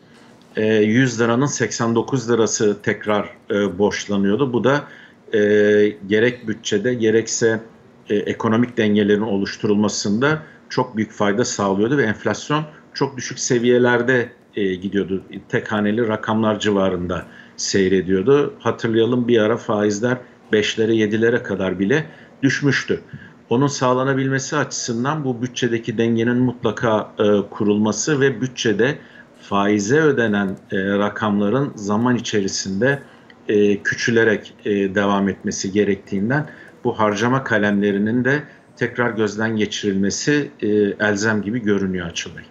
E, 0.55 0.75
100 0.75 1.21
liranın 1.21 1.45
89 1.45 2.31
lirası 2.31 2.81
tekrar 2.81 3.29
e, 3.51 3.77
borçlanıyordu. 3.77 4.53
Bu 4.53 4.63
da 4.63 4.83
e, 5.33 5.39
gerek 6.07 6.47
bütçede 6.47 6.93
gerekse 6.93 7.59
e, 8.09 8.15
ekonomik 8.15 8.77
dengelerin 8.77 9.21
oluşturulmasında 9.21 10.43
çok 10.69 10.97
büyük 10.97 11.11
fayda 11.11 11.45
sağlıyordu 11.45 11.97
ve 11.97 12.03
enflasyon 12.03 12.63
çok 12.93 13.17
düşük 13.17 13.39
seviyelerde 13.39 14.29
e, 14.55 14.75
gidiyordu. 14.75 15.23
Tek 15.49 15.71
haneli 15.71 16.07
rakamlar 16.07 16.59
civarında 16.59 17.25
seyrediyordu. 17.57 18.53
Hatırlayalım 18.59 19.27
bir 19.27 19.37
ara 19.37 19.57
faizler 19.57 20.17
5'lere 20.53 20.91
7'lere 20.91 21.43
kadar 21.43 21.79
bile 21.79 22.05
düşmüştü. 22.43 22.99
Onun 23.49 23.67
sağlanabilmesi 23.67 24.57
açısından 24.57 25.25
bu 25.25 25.41
bütçedeki 25.41 25.97
dengenin 25.97 26.37
mutlaka 26.37 27.11
e, 27.19 27.49
kurulması 27.49 28.21
ve 28.21 28.41
bütçede 28.41 28.97
faize 29.41 29.99
ödenen 29.99 30.47
e, 30.71 30.77
rakamların 30.77 31.71
zaman 31.75 32.15
içerisinde 32.15 32.99
e, 33.47 33.83
küçülerek 33.83 34.53
e, 34.65 34.95
devam 34.95 35.29
etmesi 35.29 35.71
gerektiğinden 35.71 36.49
bu 36.83 36.99
harcama 36.99 37.43
kalemlerinin 37.43 38.25
de 38.25 38.43
tekrar 38.77 39.09
gözden 39.09 39.57
geçirilmesi 39.57 40.51
e, 40.61 40.67
elzem 41.07 41.41
gibi 41.41 41.61
görünüyor 41.61 42.07
Açıl 42.07 42.37
Bey. 42.37 42.43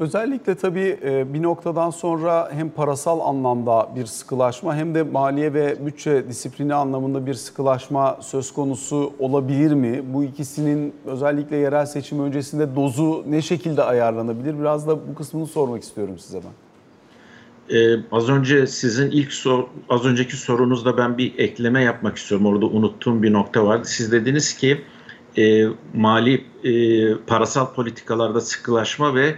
Özellikle 0.00 0.54
tabii 0.54 0.98
e, 1.04 1.34
bir 1.34 1.42
noktadan 1.42 1.90
sonra 1.90 2.50
hem 2.52 2.70
parasal 2.70 3.20
anlamda 3.20 3.88
bir 3.96 4.06
sıkılaşma 4.06 4.76
hem 4.76 4.94
de 4.94 5.02
maliye 5.02 5.54
ve 5.54 5.86
bütçe 5.86 6.28
disiplini 6.28 6.74
anlamında 6.74 7.26
bir 7.26 7.34
sıkılaşma 7.34 8.18
söz 8.20 8.52
konusu 8.52 9.12
olabilir 9.18 9.72
mi? 9.72 10.02
Bu 10.06 10.24
ikisinin 10.24 10.94
özellikle 11.06 11.56
yerel 11.56 11.86
seçim 11.86 12.20
öncesinde 12.20 12.76
dozu 12.76 13.24
ne 13.28 13.42
şekilde 13.42 13.82
ayarlanabilir? 13.82 14.60
Biraz 14.60 14.88
da 14.88 15.08
bu 15.08 15.14
kısmını 15.14 15.46
sormak 15.46 15.82
istiyorum 15.82 16.18
size 16.18 16.38
ben. 16.38 16.52
Ee, 17.76 18.00
az 18.12 18.28
önce 18.28 18.66
sizin 18.66 19.10
ilk 19.10 19.32
sor, 19.32 19.64
az 19.88 20.04
önceki 20.04 20.36
sorunuzda 20.36 20.96
ben 20.96 21.18
bir 21.18 21.38
ekleme 21.38 21.82
yapmak 21.82 22.16
istiyorum. 22.16 22.46
Orada 22.46 22.66
unuttuğum 22.66 23.22
bir 23.22 23.32
nokta 23.32 23.66
vardı. 23.66 23.84
Siz 23.86 24.12
dediniz 24.12 24.56
ki 24.56 24.80
e, 25.38 25.66
mali 25.94 26.44
e, 26.64 27.14
parasal 27.26 27.74
politikalarda 27.74 28.40
sıkılaşma 28.40 29.14
ve 29.14 29.34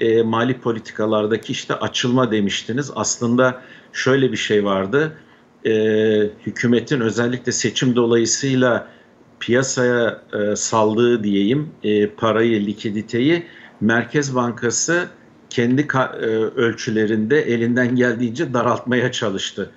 e, 0.00 0.22
mali 0.22 0.58
politikalardaki 0.60 1.52
işte 1.52 1.74
açılma 1.74 2.32
demiştiniz. 2.32 2.90
Aslında 2.94 3.62
şöyle 3.92 4.32
bir 4.32 4.36
şey 4.36 4.64
vardı. 4.64 5.12
E, 5.66 5.72
hükümetin 6.46 7.00
özellikle 7.00 7.52
seçim 7.52 7.96
dolayısıyla 7.96 8.88
piyasaya 9.40 10.22
e, 10.32 10.56
saldığı 10.56 11.24
diyeyim 11.24 11.68
e, 11.82 12.06
parayı, 12.06 12.66
likiditeyi 12.66 13.46
Merkez 13.80 14.34
Bankası 14.34 15.08
kendi 15.50 15.80
e, 15.82 16.26
ölçülerinde 16.56 17.40
elinden 17.40 17.96
geldiğince 17.96 18.54
daraltmaya 18.54 19.12
çalıştı. 19.12 19.70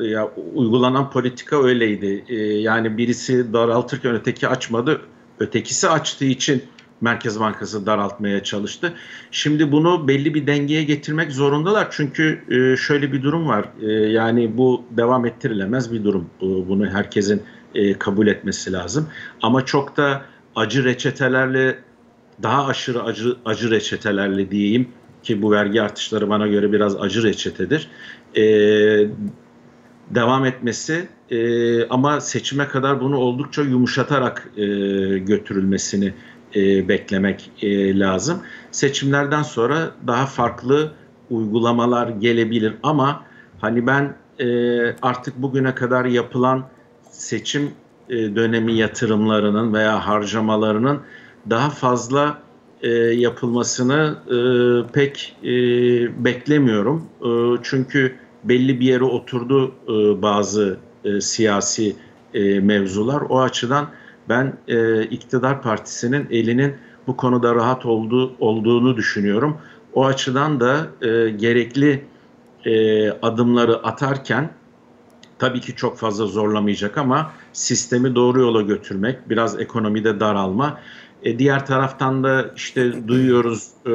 Ya 0.00 0.30
uygulanan 0.54 1.10
politika 1.10 1.62
öyleydi. 1.64 2.24
E, 2.28 2.34
yani 2.44 2.98
birisi 2.98 3.52
daraltırken 3.52 4.14
öteki 4.14 4.48
açmadı. 4.48 5.00
Ötekisi 5.40 5.88
açtığı 5.88 6.24
için 6.24 6.62
Merkez 7.00 7.40
Bankası 7.40 7.86
daraltmaya 7.86 8.42
çalıştı. 8.42 8.92
Şimdi 9.30 9.72
bunu 9.72 10.08
belli 10.08 10.34
bir 10.34 10.46
dengeye 10.46 10.84
getirmek 10.84 11.32
zorundalar. 11.32 11.88
Çünkü 11.90 12.40
e, 12.50 12.76
şöyle 12.76 13.12
bir 13.12 13.22
durum 13.22 13.48
var. 13.48 13.68
Yani 14.08 14.56
bu 14.56 14.84
devam 14.90 15.26
ettirilemez 15.26 15.92
bir 15.92 16.04
durum. 16.04 16.30
Bunu 16.40 16.86
herkesin 16.86 17.42
kabul 17.98 18.26
etmesi 18.26 18.72
lazım. 18.72 19.08
Ama 19.42 19.64
çok 19.64 19.96
da 19.96 20.22
acı 20.56 20.84
reçetelerle 20.84 21.78
daha 22.42 22.66
aşırı 22.66 23.02
acı, 23.02 23.36
acı 23.44 23.70
reçetelerle 23.70 24.50
diyeyim 24.50 24.88
ki 25.22 25.42
bu 25.42 25.52
vergi 25.52 25.82
artışları 25.82 26.28
bana 26.28 26.46
göre 26.46 26.72
biraz 26.72 26.96
acı 26.96 27.22
reçetedir. 27.22 27.88
E, 28.36 28.42
devam 30.10 30.44
etmesi 30.44 31.08
e, 31.30 31.88
ama 31.88 32.20
seçime 32.20 32.68
kadar 32.68 33.00
bunu 33.00 33.16
oldukça 33.16 33.62
yumuşatarak 33.62 34.48
e, 34.56 34.66
götürülmesini 35.18 36.14
e, 36.56 36.88
beklemek 36.88 37.50
e, 37.62 37.98
lazım. 37.98 38.42
Seçimlerden 38.70 39.42
sonra 39.42 39.90
daha 40.06 40.26
farklı 40.26 40.92
uygulamalar 41.30 42.08
gelebilir 42.08 42.74
ama 42.82 43.24
hani 43.60 43.86
ben 43.86 44.16
e, 44.40 44.46
artık 45.02 45.42
bugüne 45.42 45.74
kadar 45.74 46.04
yapılan 46.04 46.64
seçim 47.10 47.70
e, 48.08 48.36
dönemi 48.36 48.72
yatırımlarının 48.72 49.74
veya 49.74 50.06
harcamalarının 50.06 51.00
daha 51.50 51.70
fazla 51.70 52.38
e, 52.82 52.88
yapılmasını 52.98 54.16
e, 54.26 54.38
pek 54.92 55.36
e, 55.42 55.48
beklemiyorum. 56.24 57.06
E, 57.22 57.28
çünkü 57.62 58.14
belli 58.44 58.80
bir 58.80 58.86
yere 58.86 59.04
oturdu 59.04 59.72
e, 59.88 60.22
bazı 60.22 60.76
e, 61.04 61.20
siyasi 61.20 61.96
e, 62.34 62.60
mevzular. 62.60 63.20
O 63.28 63.40
açıdan 63.40 63.88
ben 64.28 64.58
e, 64.68 65.02
iktidar 65.02 65.62
partisinin 65.62 66.26
elinin 66.30 66.74
bu 67.06 67.16
konuda 67.16 67.54
rahat 67.54 67.86
olduğu, 67.86 68.32
olduğunu 68.40 68.96
düşünüyorum. 68.96 69.58
O 69.94 70.06
açıdan 70.06 70.60
da 70.60 70.86
e, 71.02 71.30
gerekli 71.30 72.04
e, 72.64 73.10
adımları 73.10 73.76
atarken 73.76 74.50
tabii 75.38 75.60
ki 75.60 75.74
çok 75.76 75.98
fazla 75.98 76.26
zorlamayacak 76.26 76.98
ama 76.98 77.32
sistemi 77.52 78.14
doğru 78.14 78.40
yola 78.40 78.62
götürmek, 78.62 79.30
biraz 79.30 79.60
ekonomide 79.60 80.20
daralma. 80.20 80.80
E, 81.22 81.38
diğer 81.38 81.66
taraftan 81.66 82.24
da 82.24 82.50
işte 82.56 83.08
duyuyoruz 83.08 83.68
e, 83.86 83.92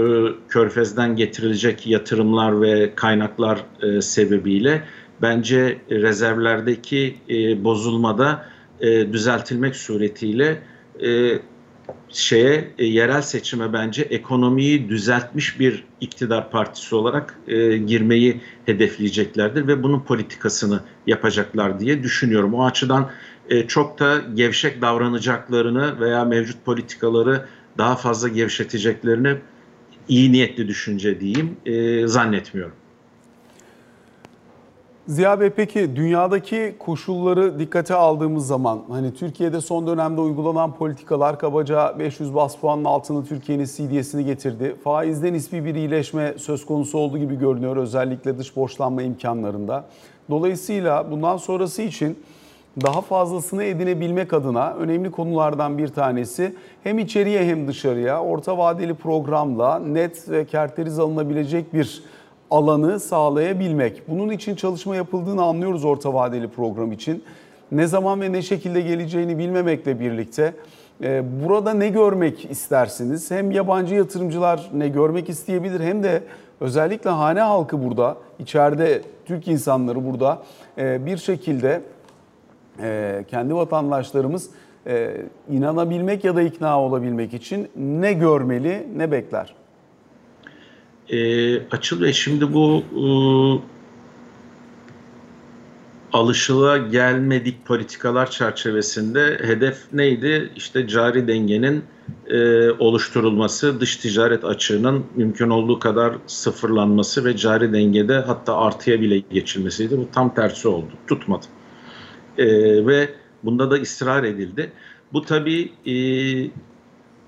Körfez'den 0.49 1.15
getirilecek 1.15 1.87
yatırımlar 1.87 2.61
ve 2.61 2.95
kaynaklar 2.95 3.59
e, 3.81 4.01
sebebiyle 4.01 4.83
bence 5.21 5.81
rezervlerdeki 5.89 7.17
e, 7.29 7.63
bozulmada 7.63 8.45
e, 8.83 9.13
düzeltilmek 9.13 9.75
suretiyle 9.75 10.61
e, 11.03 11.39
şeye 12.09 12.73
e, 12.77 12.85
yerel 12.85 13.21
seçime 13.21 13.73
bence 13.73 14.01
ekonomiyi 14.01 14.89
düzeltmiş 14.89 15.59
bir 15.59 15.83
iktidar 16.01 16.51
partisi 16.51 16.95
olarak 16.95 17.39
e, 17.47 17.77
girmeyi 17.77 18.41
hedefleyeceklerdir 18.65 19.67
ve 19.67 19.83
bunun 19.83 19.99
politikasını 19.99 20.79
yapacaklar 21.07 21.79
diye 21.79 22.03
düşünüyorum. 22.03 22.53
O 22.53 22.65
açıdan 22.65 23.09
e, 23.49 23.67
çok 23.67 23.99
da 23.99 24.21
gevşek 24.33 24.81
davranacaklarını 24.81 25.99
veya 25.99 26.25
mevcut 26.25 26.65
politikaları 26.65 27.45
daha 27.77 27.95
fazla 27.95 28.27
gevşeteceklerini 28.27 29.35
iyi 30.07 30.31
niyetli 30.31 30.67
düşünce 30.67 31.19
diyeyim 31.19 31.57
e, 31.65 32.07
zannetmiyorum. 32.07 32.82
Ziya 35.07 35.39
Bey 35.39 35.49
peki 35.49 35.95
dünyadaki 35.95 36.75
koşulları 36.79 37.59
dikkate 37.59 37.95
aldığımız 37.95 38.47
zaman 38.47 38.81
hani 38.89 39.13
Türkiye'de 39.13 39.61
son 39.61 39.87
dönemde 39.87 40.21
uygulanan 40.21 40.73
politikalar 40.73 41.39
kabaca 41.39 41.99
500 41.99 42.35
bas 42.35 42.57
puanın 42.57 42.83
altını 42.83 43.25
Türkiye'nin 43.25 43.65
CDS'ini 43.65 44.25
getirdi. 44.25 44.75
Faizde 44.83 45.33
nispi 45.33 45.65
bir 45.65 45.75
iyileşme 45.75 46.33
söz 46.37 46.65
konusu 46.65 46.97
olduğu 46.97 47.17
gibi 47.17 47.39
görünüyor 47.39 47.77
özellikle 47.77 48.37
dış 48.37 48.55
borçlanma 48.55 49.01
imkanlarında. 49.01 49.85
Dolayısıyla 50.29 51.11
bundan 51.11 51.37
sonrası 51.37 51.81
için 51.81 52.19
daha 52.81 53.01
fazlasını 53.01 53.63
edinebilmek 53.63 54.33
adına 54.33 54.73
önemli 54.73 55.11
konulardan 55.11 55.77
bir 55.77 55.87
tanesi 55.87 56.55
hem 56.83 56.99
içeriye 56.99 57.45
hem 57.45 57.67
dışarıya 57.67 58.21
orta 58.21 58.57
vadeli 58.57 58.93
programla 58.93 59.79
net 59.79 60.29
ve 60.29 60.45
kerteriz 60.45 60.99
alınabilecek 60.99 61.73
bir 61.73 62.03
alanı 62.53 62.99
sağlayabilmek. 62.99 64.07
Bunun 64.07 64.29
için 64.29 64.55
çalışma 64.55 64.95
yapıldığını 64.95 65.43
anlıyoruz 65.43 65.85
orta 65.85 66.13
vadeli 66.13 66.47
program 66.47 66.91
için. 66.91 67.23
Ne 67.71 67.87
zaman 67.87 68.21
ve 68.21 68.31
ne 68.31 68.41
şekilde 68.41 68.81
geleceğini 68.81 69.37
bilmemekle 69.37 69.99
birlikte 69.99 70.53
e, 71.03 71.23
burada 71.45 71.73
ne 71.73 71.89
görmek 71.89 72.51
istersiniz? 72.51 73.31
Hem 73.31 73.51
yabancı 73.51 73.95
yatırımcılar 73.95 74.69
ne 74.73 74.87
görmek 74.87 75.29
isteyebilir 75.29 75.79
hem 75.79 76.03
de 76.03 76.23
özellikle 76.61 77.09
hane 77.09 77.41
halkı 77.41 77.83
burada, 77.85 78.17
içeride 78.39 79.01
Türk 79.25 79.47
insanları 79.47 80.05
burada 80.05 80.41
e, 80.77 81.05
bir 81.05 81.17
şekilde 81.17 81.81
e, 82.81 83.25
kendi 83.27 83.55
vatandaşlarımız 83.55 84.49
inanabilmek 85.49 86.23
ya 86.23 86.35
da 86.35 86.41
ikna 86.41 86.81
olabilmek 86.81 87.33
için 87.33 87.69
ne 87.75 88.13
görmeli, 88.13 88.87
ne 88.95 89.11
bekler? 89.11 89.55
E, 91.09 91.67
açılıyor. 91.69 92.13
Şimdi 92.13 92.53
bu 92.53 92.83
e, 92.95 93.03
alışıla 96.13 96.77
gelmedik 96.77 97.65
politikalar 97.65 98.31
çerçevesinde 98.31 99.39
hedef 99.41 99.77
neydi? 99.93 100.51
İşte 100.55 100.87
cari 100.87 101.27
dengenin 101.27 101.83
e, 102.27 102.69
oluşturulması, 102.71 103.79
dış 103.79 103.97
ticaret 103.97 104.45
açığının 104.45 105.05
mümkün 105.15 105.49
olduğu 105.49 105.79
kadar 105.79 106.15
sıfırlanması 106.27 107.25
ve 107.25 107.37
cari 107.37 107.73
dengede 107.73 108.19
hatta 108.19 108.57
artıya 108.57 109.01
bile 109.01 109.17
geçilmesiydi. 109.17 109.97
Bu 109.97 110.07
tam 110.13 110.33
tersi 110.33 110.67
oldu. 110.67 110.91
Tutmadı. 111.07 111.45
E, 112.37 112.45
ve 112.87 113.09
bunda 113.43 113.71
da 113.71 113.75
ısrar 113.75 114.23
edildi. 114.23 114.71
Bu 115.13 115.21
tabii 115.21 115.71
e, 115.85 115.95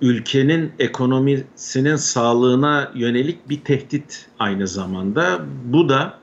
ülkenin 0.02 0.72
ekonomisinin 0.80 1.96
sağlığına 1.96 2.92
yönelik 2.96 3.50
bir 3.50 3.62
tehdit 3.62 4.26
aynı 4.40 4.68
zamanda. 4.68 5.40
Bu 5.66 5.90
da 5.90 6.20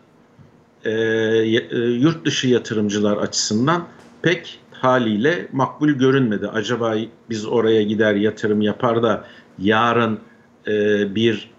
e, 0.85 0.91
e, 0.91 1.79
yurt 1.79 2.27
dışı 2.27 2.49
yatırımcılar 2.49 3.17
açısından 3.17 3.87
pek 4.23 4.61
haliyle 4.71 5.49
makbul 5.53 5.89
görünmedi. 5.89 6.49
Acaba 6.49 6.95
biz 7.31 7.47
oraya 7.47 7.83
gider 7.83 8.15
yatırım 8.15 8.63
yapar 8.63 9.03
da 9.03 9.25
yarın 9.59 10.19
e, 10.67 11.15
bir 11.15 11.51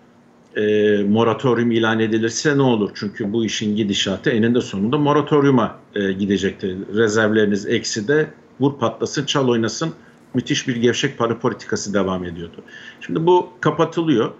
e, 0.55 0.97
moratorium 1.03 1.71
ilan 1.71 1.99
edilirse 1.99 2.57
ne 2.57 2.61
olur? 2.61 2.91
Çünkü 2.93 3.33
bu 3.33 3.45
işin 3.45 3.75
gidişatı 3.75 4.29
eninde 4.29 4.61
sonunda 4.61 4.97
moratoriuma 4.97 5.79
e, 5.95 6.11
gidecektir. 6.11 6.77
Rezervleriniz 6.95 7.65
eksi 7.65 8.07
de 8.07 8.27
vur 8.59 8.79
patlasın 8.79 9.25
çal 9.25 9.47
oynasın 9.47 9.93
müthiş 10.33 10.67
bir 10.67 10.75
gevşek 10.75 11.17
para 11.17 11.39
politikası 11.39 11.93
devam 11.93 12.23
ediyordu. 12.23 12.55
Şimdi 13.01 13.25
bu 13.25 13.49
kapatılıyor. 13.61 14.31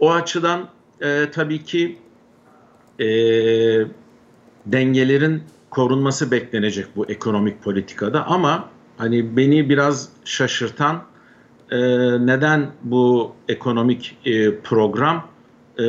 O 0.00 0.12
açıdan 0.12 0.68
e, 1.00 1.30
tabii 1.30 1.64
ki 1.64 1.98
e, 3.00 3.06
dengelerin 4.66 5.42
korunması 5.70 6.30
beklenecek 6.30 6.86
bu 6.96 7.06
ekonomik 7.06 7.62
politikada 7.62 8.26
ama 8.26 8.68
hani 8.96 9.36
beni 9.36 9.70
biraz 9.70 10.08
şaşırtan 10.24 11.02
e, 11.70 11.78
neden 12.26 12.70
bu 12.82 13.32
ekonomik 13.48 14.16
e, 14.24 14.60
program 14.60 15.28
e, 15.78 15.82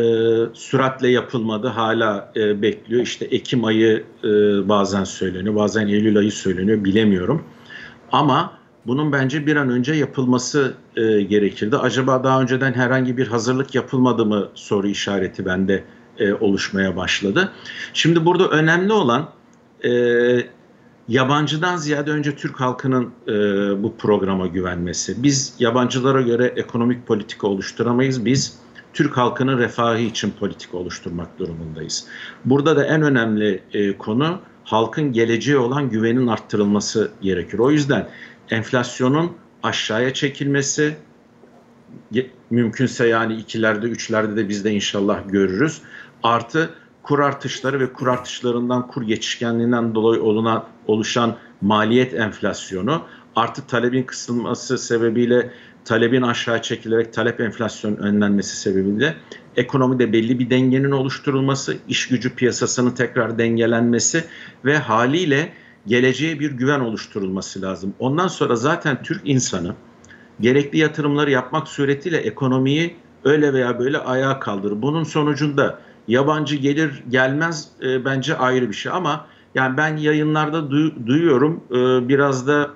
süratle 0.53 1.09
yapılmadı 1.09 1.67
hala 1.67 2.31
e, 2.35 2.61
bekliyor. 2.61 3.01
İşte 3.01 3.25
Ekim 3.25 3.65
ayı 3.65 4.03
e, 4.23 4.27
bazen 4.69 5.03
söyleniyor 5.03 5.55
bazen 5.55 5.87
Eylül 5.87 6.17
ayı 6.17 6.31
söyleniyor 6.31 6.83
bilemiyorum. 6.83 7.43
Ama 8.11 8.58
bunun 8.87 9.11
bence 9.11 9.45
bir 9.45 9.55
an 9.55 9.69
önce 9.69 9.93
yapılması 9.93 10.73
e, 10.95 11.21
gerekirdi. 11.21 11.77
Acaba 11.77 12.23
daha 12.23 12.41
önceden 12.41 12.73
herhangi 12.73 13.17
bir 13.17 13.27
hazırlık 13.27 13.75
yapılmadı 13.75 14.25
mı 14.25 14.49
soru 14.53 14.87
işareti 14.87 15.45
bende 15.45 15.83
e, 16.17 16.33
oluşmaya 16.33 16.95
başladı. 16.95 17.51
Şimdi 17.93 18.25
burada 18.25 18.49
önemli 18.49 18.93
olan 18.93 19.29
e, 19.85 19.91
yabancıdan 21.07 21.77
ziyade 21.77 22.11
önce 22.11 22.35
Türk 22.35 22.59
halkının 22.59 23.09
e, 23.27 23.33
bu 23.83 23.95
programa 23.97 24.47
güvenmesi. 24.47 25.23
Biz 25.23 25.55
yabancılara 25.59 26.21
göre 26.21 26.53
ekonomik 26.55 27.07
politika 27.07 27.47
oluşturamayız. 27.47 28.25
Biz 28.25 28.59
Türk 28.93 29.17
halkının 29.17 29.57
refahı 29.57 29.99
için 29.99 30.33
politika 30.39 30.77
oluşturmak 30.77 31.39
durumundayız. 31.39 32.05
Burada 32.45 32.75
da 32.75 32.85
en 32.85 33.01
önemli 33.01 33.63
e, 33.73 33.97
konu 33.97 34.39
halkın 34.63 35.11
geleceğe 35.11 35.57
olan 35.57 35.89
güvenin 35.89 36.27
arttırılması 36.27 37.11
gerekir. 37.21 37.59
O 37.59 37.71
yüzden 37.71 38.09
enflasyonun 38.51 39.37
aşağıya 39.63 40.13
çekilmesi 40.13 40.97
mümkünse 42.49 43.07
yani 43.07 43.35
ikilerde 43.35 43.87
üçlerde 43.87 44.35
de 44.35 44.49
biz 44.49 44.65
de 44.65 44.71
inşallah 44.71 45.19
görürüz. 45.27 45.81
Artı 46.23 46.69
kur 47.03 47.19
artışları 47.19 47.79
ve 47.79 47.93
kur 47.93 48.07
artışlarından 48.07 48.87
kur 48.87 49.03
geçişkenliğinden 49.03 49.95
dolayı 49.95 50.23
olunan, 50.23 50.65
oluşan 50.87 51.37
maliyet 51.61 52.13
enflasyonu 52.13 53.03
artı 53.35 53.67
talebin 53.67 54.03
kısılması 54.03 54.77
sebebiyle 54.77 55.51
talebin 55.85 56.21
aşağı 56.21 56.61
çekilerek 56.61 57.13
talep 57.13 57.39
enflasyonun 57.39 57.97
önlenmesi 57.97 58.57
sebebiyle 58.57 59.15
ekonomide 59.55 60.13
belli 60.13 60.39
bir 60.39 60.49
dengenin 60.49 60.91
oluşturulması, 60.91 61.77
iş 61.87 62.07
gücü 62.07 62.35
piyasasının 62.35 62.91
tekrar 62.91 63.37
dengelenmesi 63.37 64.23
ve 64.65 64.77
haliyle 64.77 65.53
geleceğe 65.89 66.39
bir 66.39 66.51
güven 66.51 66.79
oluşturulması 66.79 67.61
lazım. 67.61 67.93
Ondan 67.99 68.27
sonra 68.27 68.55
zaten 68.55 69.03
Türk 69.03 69.21
insanı 69.25 69.75
gerekli 70.41 70.77
yatırımları 70.77 71.31
yapmak 71.31 71.67
suretiyle 71.67 72.17
ekonomiyi 72.17 72.95
öyle 73.23 73.53
veya 73.53 73.79
böyle 73.79 73.97
ayağa 73.97 74.39
kaldırır. 74.39 74.81
Bunun 74.81 75.03
sonucunda 75.03 75.79
yabancı 76.07 76.55
gelir 76.55 77.03
gelmez 77.09 77.67
e, 77.83 78.05
bence 78.05 78.37
ayrı 78.37 78.69
bir 78.69 78.73
şey 78.73 78.91
ama 78.91 79.25
yani 79.55 79.77
ben 79.77 79.97
yayınlarda 79.97 80.57
duy- 80.57 81.07
duyuyorum 81.07 81.63
e, 81.71 82.09
biraz 82.09 82.47
da 82.47 82.69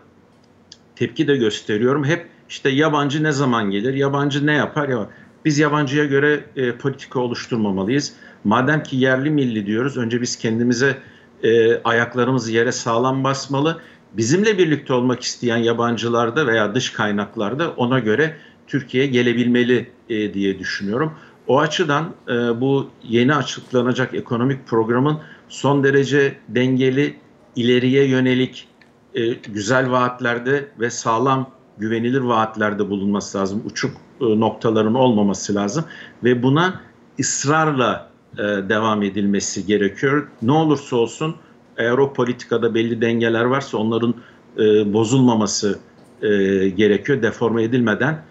tepki 0.96 1.28
de 1.28 1.36
gösteriyorum. 1.36 2.04
Hep 2.04 2.30
işte 2.50 2.70
yabancı 2.70 3.24
ne 3.24 3.32
zaman 3.32 3.72
gelir, 3.72 3.94
yabancı 3.94 4.46
ne 4.46 4.54
yapar 4.54 4.90
ya 4.90 5.10
biz 5.46 5.60
yabancıya 5.60 6.06
göre 6.06 6.44
e, 6.56 6.72
politika 6.72 7.20
oluşturmamalıyız. 7.20 8.14
Madem 8.44 8.84
ki 8.84 8.98
yerli 8.98 9.30
milli 9.30 9.66
diyoruz, 9.66 9.98
önce 9.98 10.22
biz 10.22 10.38
kendimize 10.38 10.98
e, 11.44 11.82
ayaklarımız 11.84 12.50
yere 12.50 12.72
sağlam 12.72 13.24
basmalı. 13.24 13.82
Bizimle 14.14 14.58
birlikte 14.58 14.94
olmak 14.94 15.22
isteyen 15.24 15.58
yabancılarda 15.58 16.48
veya 16.48 16.76
dış 16.76 16.90
kaynaklarda 16.90 17.72
ona 17.72 18.00
göre 18.00 18.38
Türkiye'ye 18.68 19.10
gelebilmeli 19.10 19.92
e, 20.10 20.34
diye 20.34 20.60
düşünüyorum. 20.60 21.14
O 21.48 21.60
açıdan 21.60 22.14
e, 22.28 22.62
bu 22.62 22.90
yeni 23.04 23.36
açıklanacak 23.36 24.14
ekonomik 24.14 24.68
programın 24.68 25.20
son 25.50 25.84
derece 25.84 26.38
dengeli, 26.48 27.16
ileriye 27.56 28.08
yönelik 28.08 28.68
e, 29.14 29.28
güzel 29.34 29.92
vaatlerde 29.92 30.68
ve 30.80 30.90
sağlam, 30.90 31.50
güvenilir 31.78 32.22
vaatlerde 32.22 32.90
bulunması 32.90 33.38
lazım. 33.38 33.64
Uçuk 33.66 33.92
e, 34.22 34.40
noktaların 34.40 34.94
olmaması 34.94 35.56
lazım 35.56 35.86
ve 36.24 36.44
buna 36.44 36.82
ısrarla 37.20 38.13
e, 38.38 38.44
devam 38.44 39.04
edilmesi 39.04 39.66
gerekiyor. 39.66 40.28
Ne 40.42 40.52
olursa 40.52 40.96
olsun 40.96 41.36
eğer 41.78 41.98
o 41.98 42.14
politikada 42.14 42.76
belli 42.76 43.02
dengeler 43.02 43.44
varsa 43.44 43.78
onların 43.78 44.16
e, 44.58 44.94
bozulmaması 44.94 45.80
e, 46.22 46.28
gerekiyor. 46.70 47.22
Deforme 47.22 47.64
edilmeden 47.64 48.22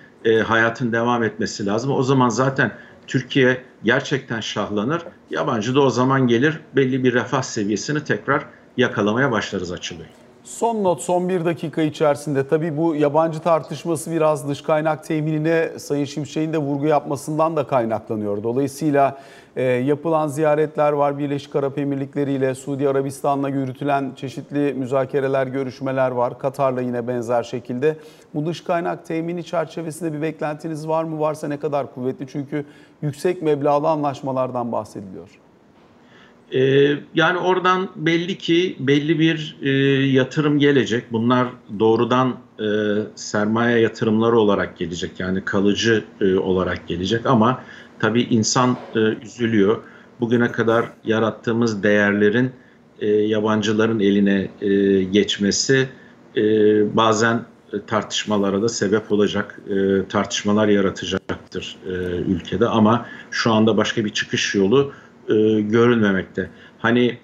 hayatın 0.44 0.92
devam 0.92 1.22
etmesi 1.22 1.66
lazım. 1.66 1.92
O 1.92 2.02
zaman 2.02 2.28
zaten 2.28 2.72
Türkiye 3.06 3.62
gerçekten 3.84 4.40
şahlanır. 4.40 5.02
Yabancı 5.30 5.74
da 5.74 5.80
o 5.80 5.90
zaman 5.90 6.26
gelir 6.26 6.60
belli 6.76 7.04
bir 7.04 7.14
refah 7.14 7.42
seviyesini 7.42 8.04
tekrar 8.04 8.44
yakalamaya 8.76 9.32
başlarız 9.32 9.72
açılıyor. 9.72 10.08
Son 10.44 10.84
not 10.84 11.02
son 11.02 11.28
bir 11.28 11.44
dakika 11.44 11.82
içerisinde 11.82 12.48
tabii 12.48 12.76
bu 12.76 12.94
yabancı 12.94 13.40
tartışması 13.40 14.10
biraz 14.10 14.48
dış 14.48 14.62
kaynak 14.62 15.04
teminine 15.04 15.70
Sayın 15.78 16.04
Şimşek'in 16.04 16.52
de 16.52 16.58
vurgu 16.58 16.86
yapmasından 16.86 17.56
da 17.56 17.66
kaynaklanıyor. 17.66 18.42
Dolayısıyla 18.42 19.18
e, 19.56 19.62
yapılan 19.62 20.28
ziyaretler 20.28 20.92
var 20.92 21.18
Birleşik 21.18 21.56
Arap 21.56 21.78
Emirlikleri 21.78 22.32
ile 22.32 22.54
Suudi 22.54 22.88
Arabistan'la 22.88 23.48
yürütülen 23.48 24.12
çeşitli 24.16 24.74
müzakereler, 24.74 25.46
görüşmeler 25.46 26.10
var. 26.10 26.38
Katar'la 26.38 26.80
yine 26.80 27.08
benzer 27.08 27.42
şekilde. 27.42 27.96
Bu 28.34 28.46
dış 28.46 28.60
kaynak 28.60 29.06
temini 29.06 29.44
çerçevesinde 29.44 30.12
bir 30.12 30.22
beklentiniz 30.22 30.88
var 30.88 31.04
mı? 31.04 31.20
Varsa 31.20 31.48
ne 31.48 31.58
kadar 31.58 31.94
kuvvetli? 31.94 32.26
Çünkü 32.32 32.64
yüksek 33.02 33.42
meblağlı 33.42 33.88
anlaşmalardan 33.88 34.72
bahsediliyor. 34.72 35.28
Ee, 36.54 36.94
yani 37.14 37.38
oradan 37.38 37.88
belli 37.96 38.38
ki 38.38 38.76
belli 38.78 39.18
bir 39.18 39.56
e, 39.62 39.70
yatırım 40.06 40.58
gelecek. 40.58 41.12
Bunlar 41.12 41.46
doğrudan 41.78 42.36
e, 42.60 42.66
sermaye 43.14 43.78
yatırımları 43.80 44.38
olarak 44.38 44.78
gelecek. 44.78 45.20
Yani 45.20 45.44
kalıcı 45.44 46.04
e, 46.20 46.34
olarak 46.34 46.88
gelecek 46.88 47.26
ama 47.26 47.62
tabii 48.02 48.22
insan 48.22 48.76
e, 48.94 48.98
üzülüyor. 48.98 49.82
Bugüne 50.20 50.52
kadar 50.52 50.86
yarattığımız 51.04 51.82
değerlerin 51.82 52.50
e, 53.00 53.06
yabancıların 53.08 54.00
eline 54.00 54.48
e, 54.60 55.02
geçmesi 55.02 55.88
e, 56.36 56.42
bazen 56.96 57.44
e, 57.72 57.76
tartışmalara 57.86 58.62
da 58.62 58.68
sebep 58.68 59.12
olacak, 59.12 59.60
e, 59.68 60.08
tartışmalar 60.08 60.68
yaratacaktır 60.68 61.76
e, 61.86 61.90
ülkede 62.16 62.66
ama 62.66 63.06
şu 63.30 63.52
anda 63.52 63.76
başka 63.76 64.04
bir 64.04 64.10
çıkış 64.10 64.54
yolu 64.54 64.92
e, 65.28 65.60
görülmemekte. 65.60 66.50
Hani 66.78 67.18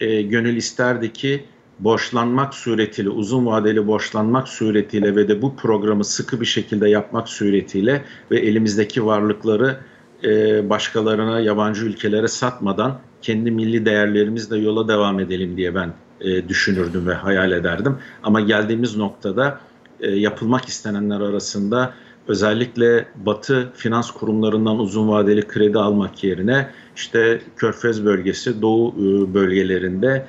e, 0.00 0.22
gönül 0.22 0.56
isterdi 0.56 1.12
ki 1.12 1.44
borçlanmak 1.78 2.54
suretiyle, 2.54 3.08
uzun 3.08 3.46
vadeli 3.46 3.86
borçlanmak 3.86 4.48
suretiyle 4.48 5.16
ve 5.16 5.28
de 5.28 5.42
bu 5.42 5.56
programı 5.56 6.04
sıkı 6.04 6.40
bir 6.40 6.46
şekilde 6.46 6.88
yapmak 6.88 7.28
suretiyle 7.28 8.04
ve 8.30 8.38
elimizdeki 8.38 9.06
varlıkları 9.06 9.78
e, 10.24 10.70
başkalarına, 10.70 11.40
yabancı 11.40 11.84
ülkelere 11.84 12.28
satmadan 12.28 12.98
kendi 13.22 13.50
milli 13.50 13.86
değerlerimizle 13.86 14.58
yola 14.58 14.88
devam 14.88 15.20
edelim 15.20 15.56
diye 15.56 15.74
ben 15.74 15.92
e, 16.20 16.48
düşünürdüm 16.48 17.06
ve 17.06 17.14
hayal 17.14 17.52
ederdim. 17.52 17.96
Ama 18.22 18.40
geldiğimiz 18.40 18.96
noktada 18.96 19.60
e, 20.00 20.10
yapılmak 20.10 20.64
istenenler 20.64 21.20
arasında 21.20 21.94
özellikle 22.28 23.08
Batı 23.26 23.72
finans 23.76 24.10
kurumlarından 24.10 24.78
uzun 24.78 25.08
vadeli 25.08 25.48
kredi 25.48 25.78
almak 25.78 26.24
yerine 26.24 26.70
işte 26.96 27.40
Körfez 27.56 28.04
bölgesi, 28.04 28.62
Doğu 28.62 28.94
bölgelerinde 29.34 30.26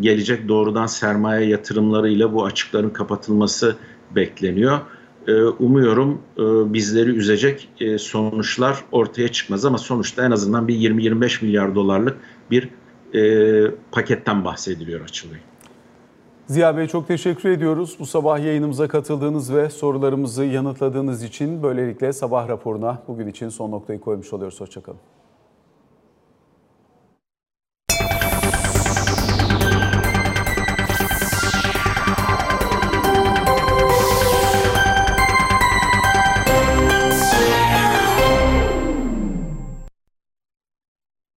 gelecek 0.00 0.48
doğrudan 0.48 0.86
sermaye 0.86 1.48
yatırımlarıyla 1.48 2.32
bu 2.32 2.44
açıkların 2.44 2.90
kapatılması 2.90 3.76
bekleniyor. 4.14 4.80
E, 5.28 5.42
umuyorum 5.42 6.22
bizleri 6.74 7.10
üzecek 7.10 7.68
sonuçlar 7.98 8.84
ortaya 8.92 9.28
çıkmaz 9.28 9.64
ama 9.64 9.78
sonuçta 9.78 10.24
en 10.24 10.30
azından 10.30 10.68
bir 10.68 10.74
20-25 10.74 11.44
milyar 11.44 11.74
dolarlık 11.74 12.16
bir 12.50 12.68
paketten 13.92 14.44
bahsediliyor 14.44 15.00
açılıyor. 15.00 15.40
Ziya 16.50 16.76
Bey 16.76 16.86
çok 16.86 17.08
teşekkür 17.08 17.48
ediyoruz. 17.48 17.96
Bu 17.98 18.06
sabah 18.06 18.38
yayınımıza 18.38 18.88
katıldığınız 18.88 19.54
ve 19.54 19.70
sorularımızı 19.70 20.44
yanıtladığınız 20.44 21.22
için 21.22 21.62
böylelikle 21.62 22.12
sabah 22.12 22.48
raporuna 22.48 23.02
bugün 23.08 23.26
için 23.26 23.48
son 23.48 23.70
noktayı 23.70 24.00
koymuş 24.00 24.32
oluyoruz. 24.32 24.60
Hoşçakalın. 24.60 25.00